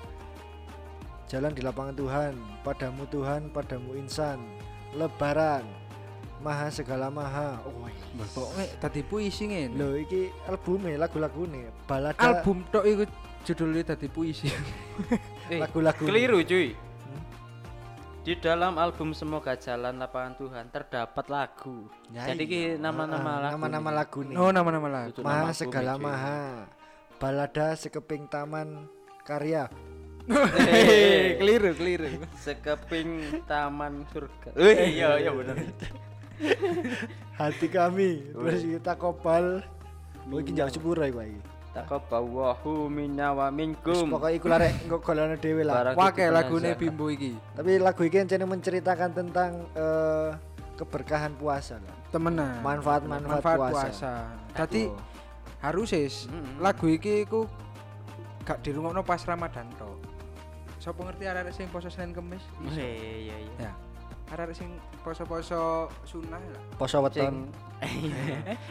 [1.27, 4.39] Jalan di Lapangan Tuhan, padamu Tuhan, padamu insan.
[4.95, 5.67] Lebaran.
[6.39, 7.59] Maha segala maha.
[7.67, 7.73] Oh,
[8.31, 9.75] pokoknya tadi puisi ngene.
[9.75, 11.67] Loh, iki albumnya lagu-lagu nih.
[11.89, 13.03] Balada Album tok iku
[13.43, 14.47] judulnya tadi puisi.
[15.51, 16.07] Eh, lagu-lagu.
[16.07, 16.77] Keliru cuy.
[18.27, 21.87] Di dalam album Semoga Jalan Lapangan Tuhan terdapat lagu.
[22.11, 22.71] Ya Jadi ki iya.
[22.75, 23.53] nama-nama Ah, lagu.
[23.55, 24.35] Nama-nama lagu nih.
[24.35, 25.15] Oh, nama-nama lagu.
[25.15, 26.03] Itu Maha nama segala cuy.
[26.03, 26.43] maha.
[27.23, 28.91] Balada sekeping taman
[29.23, 29.71] karya.
[30.27, 32.07] Hei, keliru, keliru.
[32.35, 33.09] Sekeping
[33.47, 34.51] taman surga.
[34.59, 35.63] Wih, iya iya bener.
[37.39, 38.35] Hati kami.
[38.35, 39.63] Oh, Terus kita kopal.
[40.27, 41.39] Oh, iki jauh sepuro iku iki.
[41.85, 44.09] Taqabbalahu minna wa minkum.
[44.09, 45.93] pokoke iku larek engko golongan dhewe lah.
[45.93, 46.73] Wake lagune.
[46.73, 47.37] Bimbo iki.
[47.53, 50.31] Tapi lagu iki encene menceritakan tentang eh,
[50.77, 51.95] keberkahan puasa lah.
[52.09, 52.65] Temenan.
[52.65, 53.81] Manfaat-manfaat Manfaat puasa.
[53.93, 54.13] puasa.
[54.53, 54.97] Dadi Oh.
[55.61, 56.61] harus Mm-mm.
[56.61, 57.49] lagu iki iku
[58.45, 59.99] gak dirungokno pas Ramadan tok.
[60.79, 62.45] Sopo ngerti arek sing poso Senin Kamis?
[62.63, 63.37] Iya iya iya.
[63.59, 63.73] Ya.
[64.27, 64.71] Arek sing
[65.03, 66.63] poso-poso sunah lah.
[66.79, 67.51] Poso weton.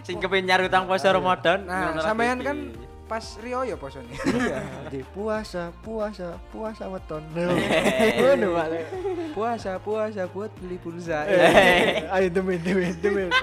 [0.03, 1.63] sing kepengin nyari utang puasa Ramadan.
[1.63, 2.57] Nah, sampean kan
[3.05, 4.09] pas Rio ya posone.
[4.17, 7.23] Jadi puasa, puasa, puasa weton.
[8.17, 8.47] Ngono,
[9.37, 11.25] puasa, puasa buat beli pulsa.
[11.29, 13.29] Eh, Ayo demen, demen, demen.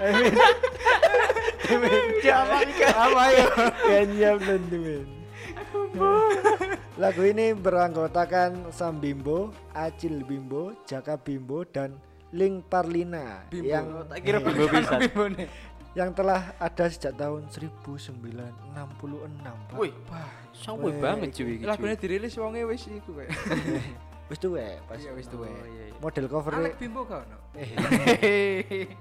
[1.62, 2.20] Demen.
[2.20, 2.85] Apa iki?
[2.85, 3.46] Apa ya?
[3.81, 5.07] Kenyam dan demen.
[7.01, 11.96] Lagu ini beranggotakan Sam Bimbo, Acil Bimbo, Jaka Bimbo, dan
[12.33, 13.68] Ling Parlina Bimbo.
[13.68, 14.98] yang Tak kira bimbo pisan.
[15.01, 15.48] Bimbo nih.
[15.93, 18.73] Yang telah ada sejak tahun 1966.
[19.69, 19.77] Pak.
[19.77, 19.93] Wih,
[20.57, 21.65] sampe banget cuy iki.
[21.69, 23.29] Lagune dirilis wonge wis iku kayak.
[24.33, 25.45] Wis tuwe pas Iya wis tuwe.
[25.45, 25.97] Oh, iya, iya.
[26.01, 27.37] model cover Alek Bimbo kau no.
[27.53, 28.89] eh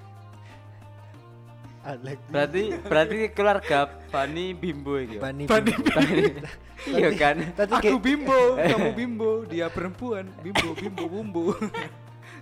[1.88, 5.16] Alek Berarti berarti keluarga Bani Bimbo iki.
[5.16, 5.22] ya?
[5.24, 5.88] Bani Bani Bimbo.
[6.84, 7.48] Iya kan?
[7.80, 10.28] Aku Bimbo, kamu Bimbo, dia perempuan.
[10.44, 11.56] Bimbo, Bimbo, Bumbu.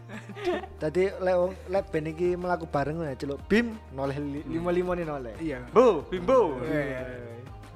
[0.82, 1.36] tadi lek
[1.68, 5.34] lek ben iki melaku bareng ya celuk bim noleh li- lima lima nih noleh.
[5.38, 5.60] Iya.
[5.70, 6.58] Bo, Bimbo.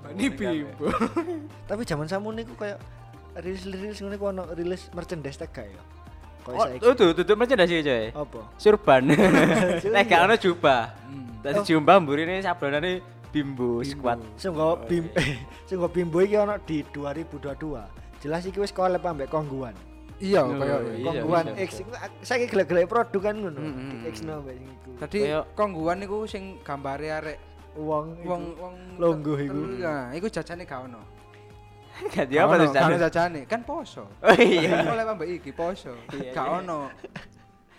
[0.03, 0.87] Ini Bimbo.
[1.69, 2.77] Tapi zaman samu niku kayak
[3.39, 5.81] rilis-rilis ngene ku ono rilis merchandise tag ya.
[6.43, 6.83] Kayak Oh, saiki.
[6.83, 8.05] oh tuh, tutup merchandise coy.
[8.11, 8.39] Apa?
[8.59, 9.01] Surban.
[9.95, 10.91] Nek gak ono jubah.
[11.07, 11.39] Hmm.
[11.39, 11.65] Dadi Oh.
[11.65, 12.99] jubah mburine sablonane
[13.31, 14.21] Bimbo squad.
[14.37, 15.09] Sungguh bim
[15.65, 17.81] sing nggo bimbo iki ana di 2022.
[18.21, 19.73] Jelas iki wis collab ambek kongguan.
[20.23, 21.03] Iya, Oh, kaya iya.
[21.03, 21.91] Kongguan bisa, X iku
[22.23, 23.59] saiki gelek-gelek produk kan ngono.
[23.59, 24.07] Di.
[24.07, 24.89] X no ambek sing iku.
[24.95, 27.39] Tadi Kayak- kongguan niku sing gambare arek
[27.73, 29.61] Wong wong wong longgo iku.
[29.81, 31.01] Nah, iku jajane gak ono.
[32.13, 34.05] Ganti apa tuh jajane, kan poso.
[34.21, 34.85] Oh iya.
[34.87, 35.91] Oleh ambek iki poso.
[36.13, 36.57] Iya, Gak iya.
[36.61, 36.79] ono.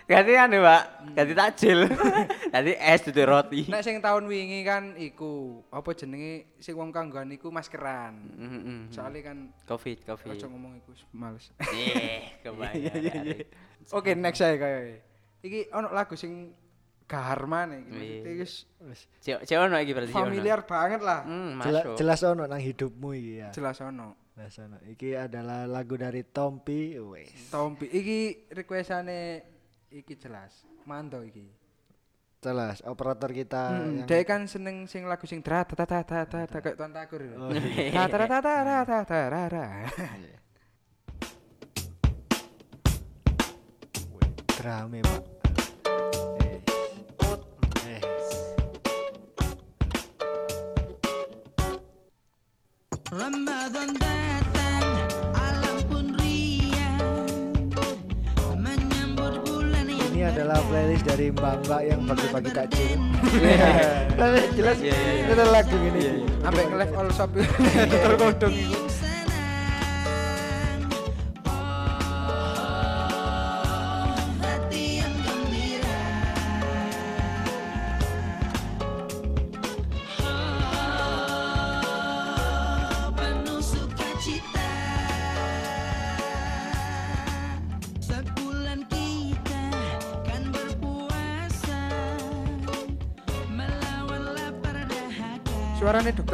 [0.05, 0.83] Ganti anu, Pak.
[1.17, 1.79] Ganti takjil.
[2.53, 3.61] Ganti es dudu roti.
[3.73, 8.21] Nek sing tahun wingi kan iku apa jenenge sing wong kanggoan iku maskeran.
[8.37, 8.93] Heeh.
[8.93, 10.37] Soalnya kan Covid, Covid.
[10.37, 11.49] aja ngomong iku males.
[11.73, 13.49] Eh, kebayang.
[13.97, 15.01] Oke, next saya kaya.
[15.40, 16.53] Iki ono lagu sing
[17.05, 17.97] gahar maneh iki.
[17.97, 18.21] Iya.
[18.25, 18.45] Maksudnya
[18.88, 21.25] wis Cek cek ono iki berarti familiar banget lah.
[21.25, 21.97] Hmm, Jelas, masuk.
[21.97, 23.49] jelas ono nang hidupmu iki ya.
[23.57, 24.21] Jelas ono.
[24.37, 24.77] Jelas ono.
[24.85, 27.49] Iki adalah lagu dari Tompi wes.
[27.49, 28.19] Tompi iki
[28.53, 29.53] requestane
[29.95, 30.67] iki jelas.
[30.83, 31.47] Mando iki.
[32.43, 36.05] Jelas operator kita Hmm, yang dia kan seneng sing lagu sing tra ta ta ta
[36.05, 37.37] ta ta ta kayak tuan takur itu.
[37.41, 37.95] Oh, iya.
[37.95, 39.67] Ta ta ta ta ta ta ta ta ra.
[44.65, 45.23] drame, Pak.
[46.41, 46.57] Eh.
[47.85, 48.01] Eh.
[53.13, 54.04] Ramadan
[60.35, 62.99] adalah playlist dari mbak-mbak yang pagi-pagi takjil.
[63.38, 63.70] Iya.
[64.59, 66.27] Jelas iya, iya, kita lagu ini.
[66.42, 67.47] Sampai nge-live all shop itu.
[68.03, 68.51] Kotor itu.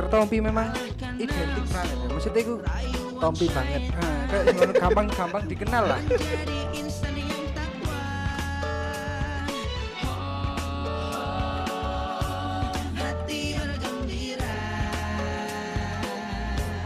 [0.01, 0.73] karakter Tompi memang
[1.21, 1.97] identik banget.
[2.01, 2.09] Ya.
[2.09, 2.55] Maksudnya itu
[3.21, 3.83] Tompi banget.
[3.93, 6.01] Nah, kayak gampang-gampang dikenal lah.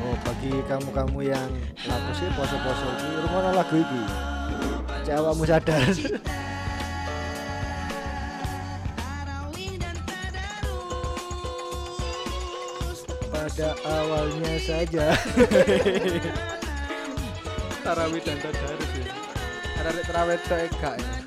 [0.02, 1.50] Oh, bagi kamu-kamu yang
[1.86, 4.02] lagu sih poso-poso ini, rumah lagu ini.
[5.06, 5.86] Cawamu sadar.
[13.54, 15.14] pada awalnya saja.
[17.86, 19.06] Tarawih dan tadarus ya.
[19.78, 21.23] Tarawih tarawih teka ya.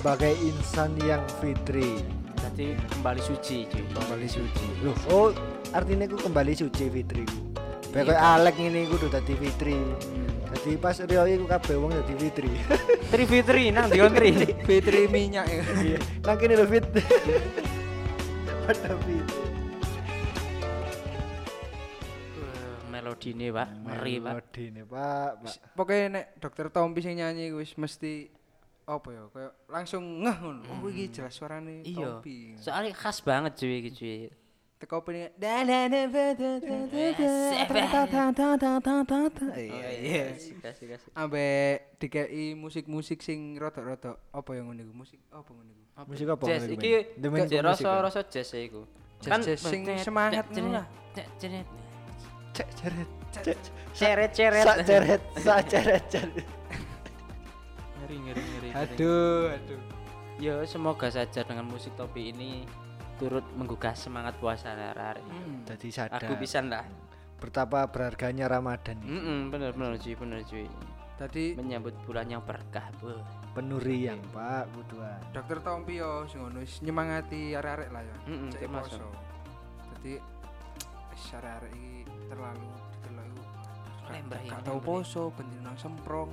[0.00, 2.00] Sebagai insan yang fitri.
[2.40, 3.84] Berarti kembali suci, cuy.
[3.84, 5.28] kembali suci loh oh
[5.76, 7.52] artinya ku kembali suci fitri ku
[7.92, 9.76] Kayak kayak Alek ini ku udah dadi fitri
[10.50, 12.48] Jadi pas Rio iku kabeh wong dadi fitri
[13.12, 14.30] Tri Fitri nang di Tri.
[14.68, 16.00] Fitri minyak ya.
[16.24, 16.86] Nang kene lho fit
[18.64, 19.48] Pada fitri
[22.90, 23.68] Melodi ini, Pak.
[23.84, 24.32] Ngeri, Pak.
[24.32, 28.39] Melodi nih pak Pak Pokoknya nek dokter Tompi sing nyanyi wis mesti
[28.90, 30.62] apa ya kayak langsung ngeh ngono.
[30.66, 32.18] Oh iki jelas suarane Iya.
[32.58, 34.16] Soalnya khas banget cuy iki cuy.
[34.80, 36.50] Teko opening da da da da da
[38.32, 38.72] da da
[39.06, 39.46] da ta.
[39.54, 40.34] Iya.
[40.58, 41.10] Kasih kasih.
[41.14, 45.84] Ambek dikei musik-musik sing rodok-rodok apa yang ngono iku musik apa ngono iku.
[46.08, 47.20] Musik apa Jazz ngono iku, iki Men?
[47.20, 47.94] Demen kayak musik, kan?
[48.02, 48.82] rasa-rasa jazz ya iku.
[49.20, 50.86] Jazz-jazz sing semangat ngono lah.
[51.38, 51.68] Ceret
[53.94, 54.64] Ceret-ceret.
[54.66, 56.59] Sak ceret Sak ceret ceret
[58.10, 58.68] Ngeri ngeri ngeri.
[58.74, 58.94] ngeri.
[58.98, 59.80] Aduh, aduh.
[60.42, 62.66] Ya semoga saja dengan musik topi ini
[63.22, 65.22] turut menggugah semangat puasa arek-arek.
[65.68, 66.82] Jadi sadar Aku pisan lah.
[67.38, 69.14] Betapa berharganya Ramadan ini.
[69.14, 70.66] Heeh, bener bener cuy, bener cuy.
[71.20, 72.88] Tadi Menyambut bulan yang berkah.
[72.98, 73.20] Beuh.
[73.50, 78.16] Penuh riang pak Buduan dokter Tompi yo sing ngono wis nyemangati arek-arek lah ya.
[78.66, 79.06] Poso.
[79.92, 80.16] Dadi
[81.12, 82.68] wis arek-arek iki terlalu.
[84.10, 84.86] Gak tau lembreh.
[84.86, 86.30] poso bendino nang semprong.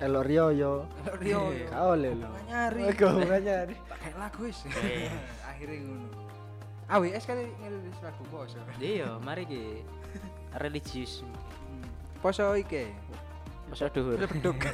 [0.00, 0.72] Elok Rio yo
[1.08, 1.66] Elok Rio yo.
[1.72, 2.80] Kau oleh lo Gak nyari.
[2.94, 4.58] Kau nyari kayak lagu wis.
[5.50, 6.08] Akhirnya ngono.
[6.84, 8.60] AWS kali ngerilis lagu poso.
[8.76, 9.62] Iya, mari ki
[10.60, 11.24] religius.
[11.24, 11.84] Hmm.
[12.20, 12.92] Poso iki.
[13.72, 14.20] Masa dhuwur.
[14.20, 14.60] Beduk.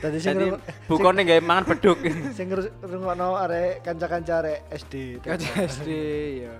[0.00, 0.32] Tadi sing
[0.88, 2.00] bukone gawe mangan beduk.
[2.36, 5.20] sing ngrungokno arek kanca-kanca arek SD.
[5.20, 5.88] Kaca SD
[6.46, 6.54] ya.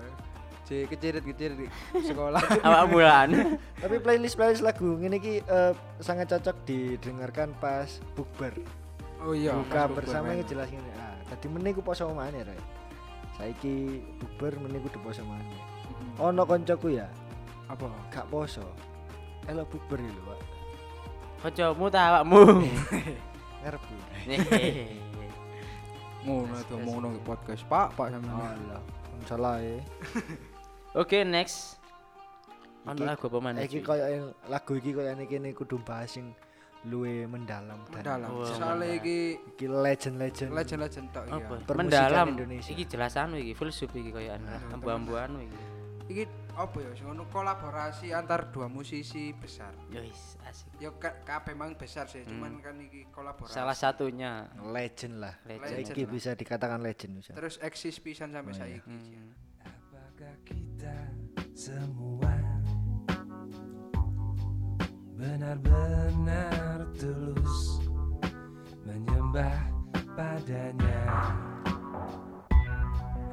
[0.71, 1.67] Cek kecirit-kecirit di
[1.99, 2.39] sekolah.
[2.63, 3.27] Awak bulan.
[3.83, 8.55] Tapi playlist playlist lagu ini ki eh, sangat cocok didengarkan pas bukber.
[9.19, 10.79] Oh iya, Buka bersama ini jelas ini.
[10.95, 12.55] Ah, tadi meneh ku poso maneh, Rek.
[13.35, 15.43] Saiki bukber meneh kudu poso maneh.
[15.43, 16.31] main.
[16.31, 17.11] Ono koncoku ya,
[17.67, 17.91] apa?
[18.07, 18.63] gak poso.
[19.51, 20.39] Elo bukber lho, Pak.
[21.43, 22.63] Kancamu ta awakmu?
[23.67, 23.95] Ngarep ku.
[26.23, 28.81] Ngono tuh ngono di podcast Pak, Pak sama Allah.
[29.27, 29.75] Salah ya.
[30.93, 31.79] Oke, next.
[32.83, 33.63] Ono lagu apa maneh?
[33.63, 36.33] Iki koyo yang- lagu iki koyo ini kene kudu bahas sing
[36.81, 38.29] luwe mendalam dan Mendalam.
[38.33, 38.97] Oh, Soalnya mendalam.
[38.97, 39.17] iki
[39.53, 40.49] iki legend-legend.
[40.49, 41.45] legend-legend tok iya.
[41.45, 41.55] Apa?
[41.77, 42.27] Mendalam.
[42.33, 42.71] Indonesia.
[42.73, 44.49] Iki jelas anu iki, full soup iki koyo anu.
[44.73, 45.59] Ambu-ambu anu iki.
[46.09, 49.71] Iki apa ya sing ngono kolaborasi antar dua musisi besar.
[49.87, 50.67] Yo wis asik.
[50.75, 53.53] Ya ka- kabeh memang besar sih, cuman kan iki kolaborasi.
[53.53, 54.49] Salah satunya.
[54.59, 55.37] Legend lah.
[55.45, 55.85] Legend.
[55.87, 57.31] Iki bisa dikatakan legend bisa.
[57.31, 58.81] Terus eksis pisan sampai saiki.
[58.83, 59.37] Hmm.
[61.61, 62.33] Semua
[65.13, 67.85] benar-benar tulus
[68.81, 69.69] menyembah
[70.17, 71.05] padanya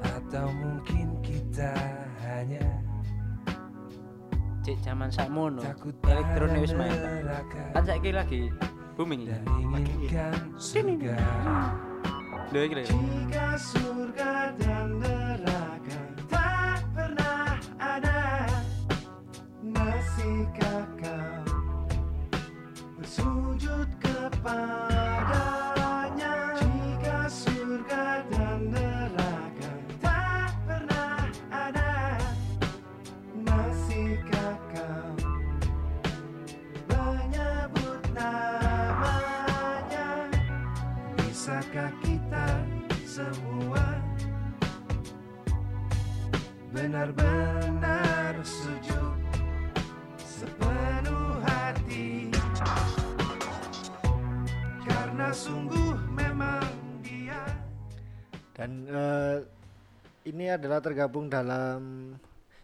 [0.05, 1.73] atau mungkin kita
[2.21, 2.69] hanya
[4.61, 5.65] Cek zaman sakmono.
[5.65, 6.93] takut Elektronik wis main.
[7.01, 8.53] neraka Kan saiki lagi
[9.01, 11.17] booming dan inginkan surga
[12.53, 12.85] Lho iki lho.
[12.93, 16.18] Jika surga dan neraka
[20.29, 21.41] Masihkah kau
[23.01, 24.53] bersujud kepadanya.
[26.61, 29.73] Jika surga dan neraka
[30.05, 32.21] tak pernah ada
[33.41, 35.17] Masihkah kau
[36.93, 39.09] menyebut namanya.
[41.25, 42.69] Bisakah kita
[43.09, 43.97] semua
[46.77, 47.68] benar-benar
[55.29, 56.65] karena sungguh memang
[57.05, 57.37] dia
[58.57, 59.45] Dan eh,
[60.25, 62.17] ini adalah tergabung dalam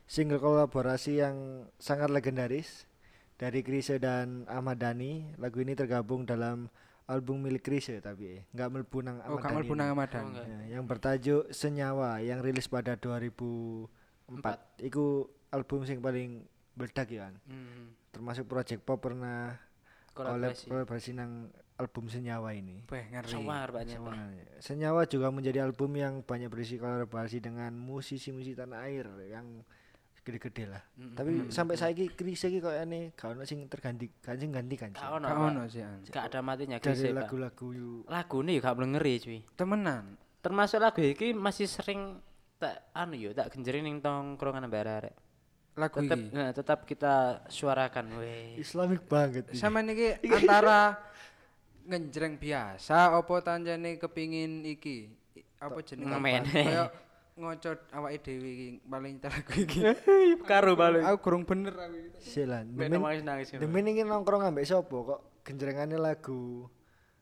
[0.08, 2.88] single kolaborasi yang sangat legendaris
[3.36, 5.36] dari Krisye dan Ahmad Dhani.
[5.36, 6.72] Lagu ini tergabung dalam
[7.04, 9.68] album milik Krisye tapi nggak melebu nang Oh, Ahmad kamu Dhani.
[9.68, 9.92] punang ini.
[10.00, 10.24] Ramadan.
[10.24, 10.46] enggak.
[10.48, 14.40] Ya, yang bertajuk Senyawa yang rilis pada 2004.
[14.88, 16.48] Iku album sing paling
[16.80, 17.36] meledak ya kan.
[17.44, 17.92] Hmm.
[18.08, 19.52] Termasuk Project Pop pernah
[20.16, 22.86] kolaborasi nang album Senyawa ini.
[22.86, 23.30] Weh, ngeri.
[23.34, 24.14] Sawar banyak Pak.
[24.14, 24.30] Nah,
[24.62, 29.62] Senyawa juga menjadi album yang banyak berisi kolaborasi dengan musisi-musisi tanah air yang
[30.24, 30.82] gede-gede lah.
[30.96, 34.90] Tapi sampai saiki Kris iki koyo ini gak ono sing terganti, gak sing ganti kan.
[34.96, 35.26] Gak ono.
[35.28, 35.84] Gak ono sih.
[36.08, 37.28] Gak ada matinya Dari Grise, Pak.
[37.28, 37.68] lagu-lagu
[38.08, 39.40] Lagu ini gak boleh ngeri cuy.
[39.52, 40.16] Temenan.
[40.40, 42.16] Termasuk lagu iki masih sering
[42.56, 45.14] tak anu yo tak genjeri ning tongkrongan ambek arek.
[45.76, 46.32] Lagu Tetap iki.
[46.32, 47.14] nah, tetap kita
[47.52, 48.56] suarakan weh.
[48.56, 49.52] Islamik banget.
[49.52, 49.58] ini.
[49.60, 50.96] Sama niki antara
[51.84, 55.08] ngenjreng biasa apa tanjane kepingin iki
[55.60, 56.42] apa jenenge Ngemen.
[56.48, 56.88] Kayak
[57.34, 59.78] ngocot awake dhewe iki paling nyetel lagu iki.
[60.46, 61.02] Karo balik.
[61.02, 62.18] Aku kurang bener aku iki.
[62.22, 62.70] Silan.
[62.72, 63.48] Demen, nangis nangis.
[63.52, 66.70] demen iki nongkrong ambek sapa kok genjrengane lagu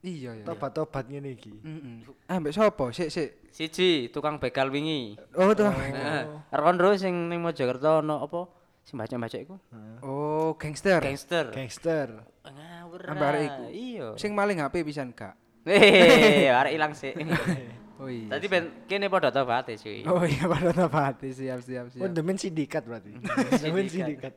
[0.03, 0.45] Iya ya.
[0.45, 1.55] tobat-tobat ngene iki.
[1.63, 2.03] Heeh.
[2.27, 2.91] Ah mbek sapa?
[2.91, 3.31] Sik sik.
[3.55, 5.15] Siji tukang begal wingi.
[5.39, 5.71] Oh tuh.
[5.71, 8.51] Nah, Rekon ro sing ning Mojokerto ono apa?
[8.83, 9.57] Sing baca-baca iku.
[10.03, 10.99] Oh, gangster.
[10.99, 11.55] Gangster.
[11.55, 12.09] Gangster.
[12.43, 13.01] Ngawur.
[13.07, 13.39] Ah.
[13.39, 13.65] iku.
[13.71, 14.09] Iya.
[14.19, 15.39] Sing maling HP pisan gak?
[15.63, 17.15] Hei, arek ilang sih.
[18.03, 18.35] Oh iya.
[18.35, 20.03] Tadi ben kene padha tobat cuy.
[20.11, 22.11] Oh iya pada tepati siap siap Oh, siap.
[22.11, 23.15] demen sindikat berarti.
[23.63, 24.35] demen sindikat.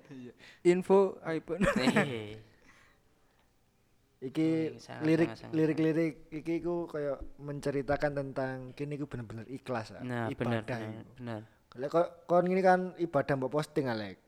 [0.62, 1.65] Info iPhone.
[4.21, 5.53] Iki lirik sangat.
[5.53, 10.79] lirik-lirik iki ku kayak menceritakan tentang kini ku bener-bener ikhlas ah, Nah, bener, ibadah.
[10.81, 11.41] bener, bener.
[11.81, 14.21] Lek kok kon ini kan ibadah mbok posting Alek.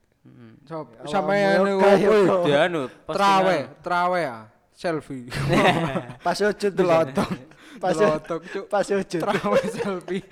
[1.08, 2.44] Sampean niku, kayak woi, kok.
[2.44, 4.38] Dia anu trawe, trawe ya,
[4.76, 5.32] selfie.
[6.26, 7.32] Pas sujud Delotok.
[7.80, 8.66] Pas Delotok, Cuk.
[8.68, 9.22] Pas sujud.
[9.24, 10.28] Trawe selfie.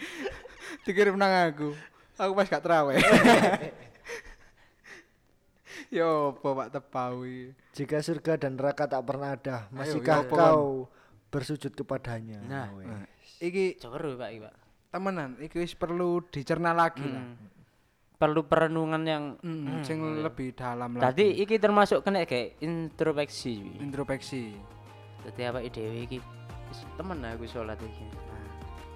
[0.84, 1.72] Dikirim nang aku.
[2.20, 2.96] Aku pas gak trawe.
[5.96, 7.56] Yo, apa Pak Tepawi.
[7.76, 10.88] Jika surga dan neraka tak pernah ada, Ayo, masihkah ya apa, kau
[11.32, 12.40] bersujud kepadanya?
[12.44, 12.68] Nah.
[12.76, 12.88] Weh.
[13.40, 14.56] Iki Coba Pak, iki, Pak.
[14.96, 17.36] temenan, iki wis perlu dicerna lagi lah.
[18.16, 21.04] Perlu perenungan yang Hmm, sing lebih dalam lagi.
[21.04, 23.76] Tadi iki termasuk kena kayak introspeksi.
[23.78, 24.56] introspeksi.
[25.22, 26.18] Dadi awake dhewe iki
[26.66, 28.08] wis temen aku salat iki.
[28.08, 28.48] Nah,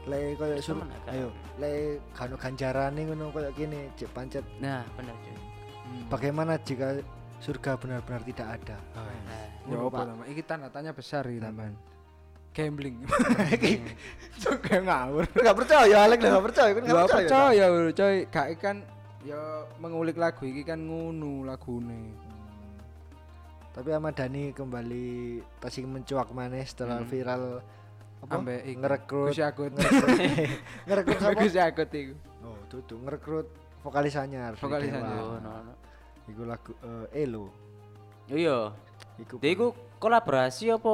[0.08, 1.12] Lek koyo sur Temen agak.
[1.12, 4.46] ayo, lek kanu ganjarane ngono koyo gini, cek pancet.
[4.58, 5.36] Nah, bener cuy.
[5.36, 6.06] Hmm.
[6.08, 7.04] Bagaimana jika
[7.40, 8.78] surga benar-benar tidak ada?
[8.96, 9.06] Nah,
[9.68, 10.04] Ya apa Pak.
[10.06, 10.24] nama?
[10.26, 11.76] Iki tanda tanya besar iki teman.
[12.50, 13.06] Gambling.
[14.42, 15.26] Cuk kayak ngawur.
[15.30, 18.18] Enggak percaya, Alek enggak percaya, kan Gak percaya, coy.
[18.26, 18.78] Gak ikan
[19.20, 19.40] Ya
[19.78, 22.16] mengulik lagu iki kan ngono lagune.
[23.70, 25.08] Tapi Ahmad Dhani kembali
[25.60, 27.08] tasing mencuak maneh setelah Hmm.
[27.08, 27.44] viral
[28.20, 28.76] apa Ambek iki.
[28.76, 29.72] ngerekrut Gus Yakut.
[30.88, 31.40] ngerekrut siapa?
[31.40, 32.14] Gus Yakut iku.
[32.42, 33.48] Oh, tuh ngerekrut
[33.80, 34.56] vokalis anyar.
[34.56, 35.20] Vokalis anyar.
[35.20, 35.74] Oh, no, no.
[36.28, 36.72] Iku lagu
[37.12, 37.52] eh, Elo.
[38.28, 38.72] Iya.
[39.18, 39.40] Iku.
[39.40, 39.68] Dia iku
[39.98, 40.94] kolaborasi apa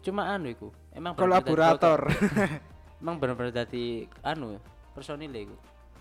[0.00, 0.68] cuma anu iku?
[0.90, 2.06] Emang Kolaborator.
[3.02, 4.58] Emang bener-bener dadi anu
[4.90, 5.54] personil iku.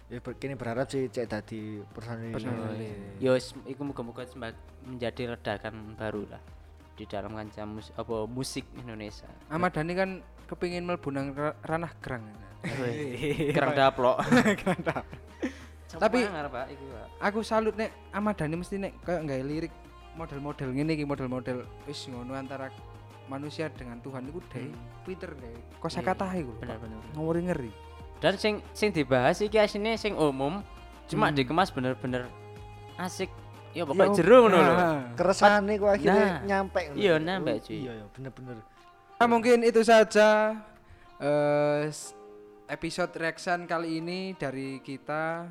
[0.08, 2.32] Ya kini berharap sih cek tadi personil.
[2.32, 2.96] Personil.
[3.20, 4.24] Yo wis, iku muga-muga
[4.88, 6.40] menjadi ledakan baru lah
[6.96, 9.28] di dalam kancah mus apa musik Indonesia.
[9.52, 10.10] Ahmad Dhani kan
[10.48, 12.24] kepingin mlebu nang ra- ranah gerang.
[13.52, 14.18] Kerang daplok.
[15.88, 16.74] Tapi- Tapi.
[17.20, 19.74] Aku salut nek Ahmad Dhani mesti nek kayak nggak lirik
[20.16, 22.72] model-model ngene iki model-model wis ngono antara
[23.28, 24.72] manusia dengan Tuhan itu deh
[25.04, 25.52] Twitter deh
[25.84, 26.56] kosakata iku.
[26.64, 26.96] Bener-bener.
[27.12, 27.72] ngawuri ngeri
[28.18, 30.66] Dan sing sing dibahas iki asine sing umum
[31.06, 31.36] cuma Hmm.
[31.36, 32.26] dikemas bener-bener
[32.96, 33.30] asik.
[33.72, 34.74] Ya Ya, pokoknya jeru ngono lho.
[35.14, 36.40] Keresahan nih kok akhirnya Nah.
[36.44, 36.82] nyampe.
[36.84, 36.98] ngono.
[36.98, 37.76] Iya, nyampe, cuy.
[37.78, 38.58] Iya, iya, bener-bener.
[39.16, 40.58] Nah, mungkin itu saja
[41.18, 42.14] eh, s-
[42.68, 45.46] episode reaction kali ini dari kita.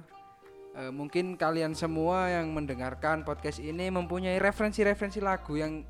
[0.75, 5.83] Eh, mungkin kalian semua yang mendengarkan podcast ini mempunyai referensi-referensi lagu yang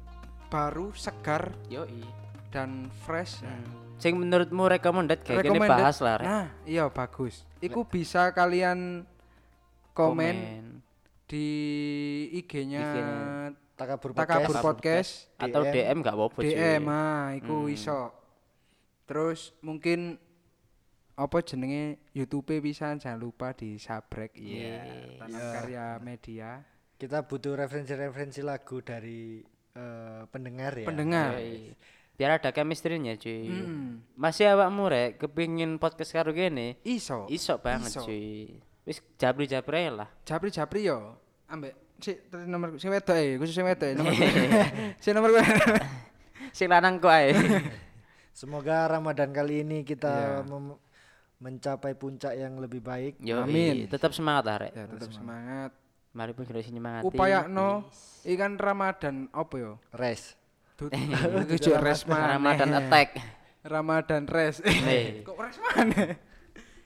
[0.47, 2.05] baru, segar Yoi.
[2.49, 3.43] dan fresh.
[3.97, 6.21] Sing menurutmu recommended kayak gini bahas lah.
[6.21, 6.27] Rek.
[6.27, 7.49] Nah, iya bagus.
[7.59, 9.09] Iku bisa kalian
[9.91, 10.37] komen,
[11.25, 11.47] di
[12.35, 13.09] IG-nya IG-nya
[13.77, 14.65] Takabur Takabur Podcast.
[14.65, 15.97] Podcast, atau DM.
[16.01, 16.39] Gak apa-apa.
[16.39, 17.73] DM ah, iku Hmm.
[17.73, 18.01] iso.
[19.05, 20.17] Terus mungkin
[21.15, 24.85] apa jenenge YouTube bisa jangan lupa di subscribe iya
[25.17, 26.61] Tanam Karya Media
[26.93, 29.41] Kita butuh referensi-referensi lagu dari
[29.73, 30.85] eh, pendengar ya.
[30.85, 31.73] pendengar Yoi.
[32.17, 33.45] Biar ada chemistry-nya cuy.
[33.47, 34.01] Mm.
[34.15, 36.81] Masih awakmu rek kepingin podcast karo gini.
[36.83, 38.03] iso Iso banget Iso.
[38.03, 38.57] cuy.
[38.83, 40.09] Wis jabri-jabri lah.
[40.23, 44.13] japri japri yo ambek si terus nomor si wedok e khusus sing wedok e nomor
[45.03, 45.45] si nomor gue
[46.51, 47.31] Sing lanang kok ae.
[48.33, 50.45] Semoga Ramadan kali ini kita Iya.
[50.47, 50.81] mem-
[51.37, 53.17] mencapai puncak yang lebih baik.
[53.19, 53.85] Yo, Amin.
[53.87, 54.73] tetap semangat lah rek.
[54.73, 55.71] ya tetap semangat
[56.11, 57.05] Mari pun kita semangat.
[57.05, 57.85] upaya no
[58.25, 60.33] ikan Ramadan apa yo Res.
[60.77, 62.37] Tut- Iku jo res maneh.
[62.37, 63.09] Ramadan attack.
[63.63, 65.21] Ramadan res Nih.
[65.27, 66.15] kok res mana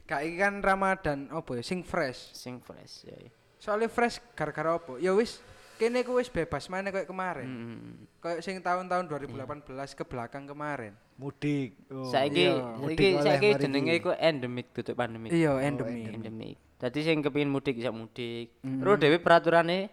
[0.07, 3.31] Kak iki kan Ramadan apa ya sing fresh Sing fresh yoi.
[3.57, 5.39] soalnya fresh gara-gara apa ya wis
[5.77, 7.91] kene ku wis bebas mana kayak kemarin Hmm.
[8.19, 11.77] kayak sing tahun-tahun 2018 ke belakang kemarin Mudik.
[11.91, 15.29] Oh, Saiki iya, oleh saiki jenenge iku endemik tutup pandemi.
[15.29, 16.57] iya endemi endemik.
[16.75, 18.57] Dadi sing kepengin mudik bisa mudik.
[18.61, 18.81] Mm.
[18.81, 19.93] Terus dhewe peraturannya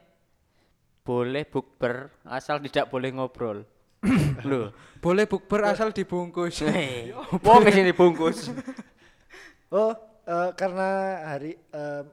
[1.04, 3.68] boleh bukber asal tidak boleh ngobrol.
[4.46, 4.72] Loh,
[5.02, 6.62] boleh bukber asal dibungkus
[7.46, 8.54] wong sini bungkus.
[9.74, 9.92] Oh,
[10.24, 10.90] eh, karena
[11.34, 12.04] hari eh,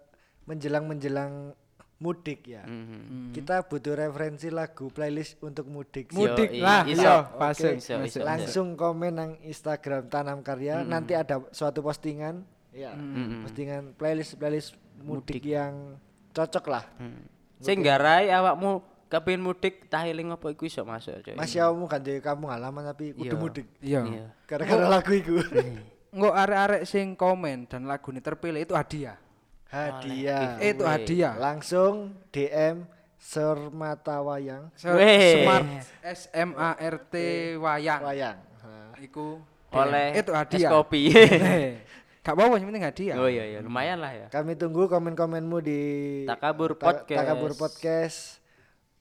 [0.48, 1.54] menjelang-menjelang
[2.02, 2.66] mudik ya.
[2.66, 3.32] Mhm.
[3.32, 6.10] Kita butuh referensi lagu playlist untuk mudik.
[6.12, 7.00] mudik Yoi, lah iso.
[7.00, 8.18] iya iso, iso.
[8.20, 10.82] Langsung komen nang Instagram Tanam Karya.
[10.84, 13.46] Nanti ada suatu postingan, ya, Mm-mm.
[13.46, 14.70] postingan playlist playlist
[15.00, 15.96] mudik, yang
[16.34, 16.84] cocok lah.
[16.98, 17.24] Hmm.
[17.62, 21.34] Sing garai awakmu kepengin mudik tahiling apa iku iso masuk coy.
[21.34, 23.36] Masih kamu kan di kampung halaman tapi kudu Iya.
[23.36, 23.66] mudik.
[23.78, 24.26] iya Iya.
[24.44, 25.34] Gara-gara lagu itu.
[26.14, 29.18] nggak arek-arek sing komen dan lagu ini terpilih itu hadiah
[29.66, 30.62] Hadiah.
[30.62, 32.86] Eh, itu hadiah Langsung DM
[33.18, 34.70] Sermata Wayang.
[34.78, 35.66] Smart
[36.00, 37.14] S M A R T
[37.56, 38.38] Wayang Wayang.
[38.62, 39.42] Nah, iku
[39.74, 41.10] Oleh itu es hadiah kopi.
[41.10, 41.82] Eh,
[42.22, 44.26] gak apa-apa yang penting hadiah oh iya iya lumayan lah ya.
[44.30, 45.80] Kami tunggu komen-komenmu di
[46.24, 47.18] Takabur Ta- Podcast.
[47.18, 48.18] Takabur Podcast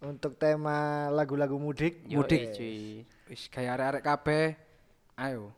[0.04, 2.04] untuk tema lagu-lagu mudik.
[2.12, 2.52] Mudik.
[2.54, 3.08] cuy.
[3.32, 4.46] wis kayak arek-arek kabeh
[5.16, 5.50] ayo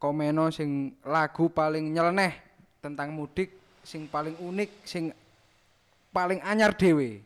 [0.00, 2.32] komeno sing lagu paling nyeleneh
[2.80, 3.52] tentang mudik
[3.84, 5.12] sing paling unik sing
[6.10, 7.20] paling anyar dhewe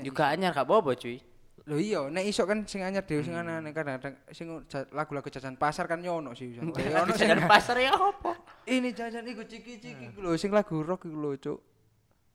[0.00, 1.20] Juga anyar gak apa-apa cuy.
[1.68, 4.48] lho iya nek iso kan sing anyar dhewe sing aneh kadang-kadang sing
[4.96, 6.56] lagu-lagu jajan pasar kan yo ono sih
[7.20, 8.32] Jajan pasar ya apa?
[8.64, 11.58] ini jajan iku ciki-ciki lho sing lagu rock iku lho cuk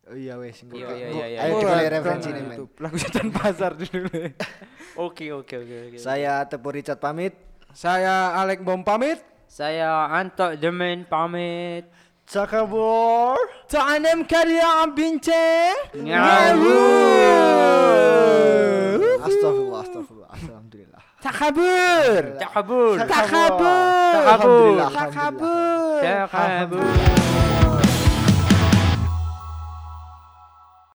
[0.06, 0.62] Oh iya wes.
[0.62, 1.40] engko- Iya, iya, iya, iya.
[1.42, 2.58] Ayo dikali lagu- referensi nih, men.
[2.78, 4.10] Lagu jajan pasar dulu
[5.06, 5.98] Oke oke oke oke.
[5.98, 7.34] Saya Tepu Richard pamit.
[7.76, 11.90] saya Alek Bom pamit Saya Anto Jemin pamit.
[12.24, 13.38] Takabur.
[13.66, 15.78] Tanem karya bincang
[19.20, 20.30] Astagfirullah, astagfirullah.
[20.32, 21.02] Alhamdulillah.
[21.18, 22.96] Takabur Takabur.
[23.02, 23.82] Takabur
[24.16, 24.90] Alhamdulillah.
[24.92, 27.25] Takabur Takabur.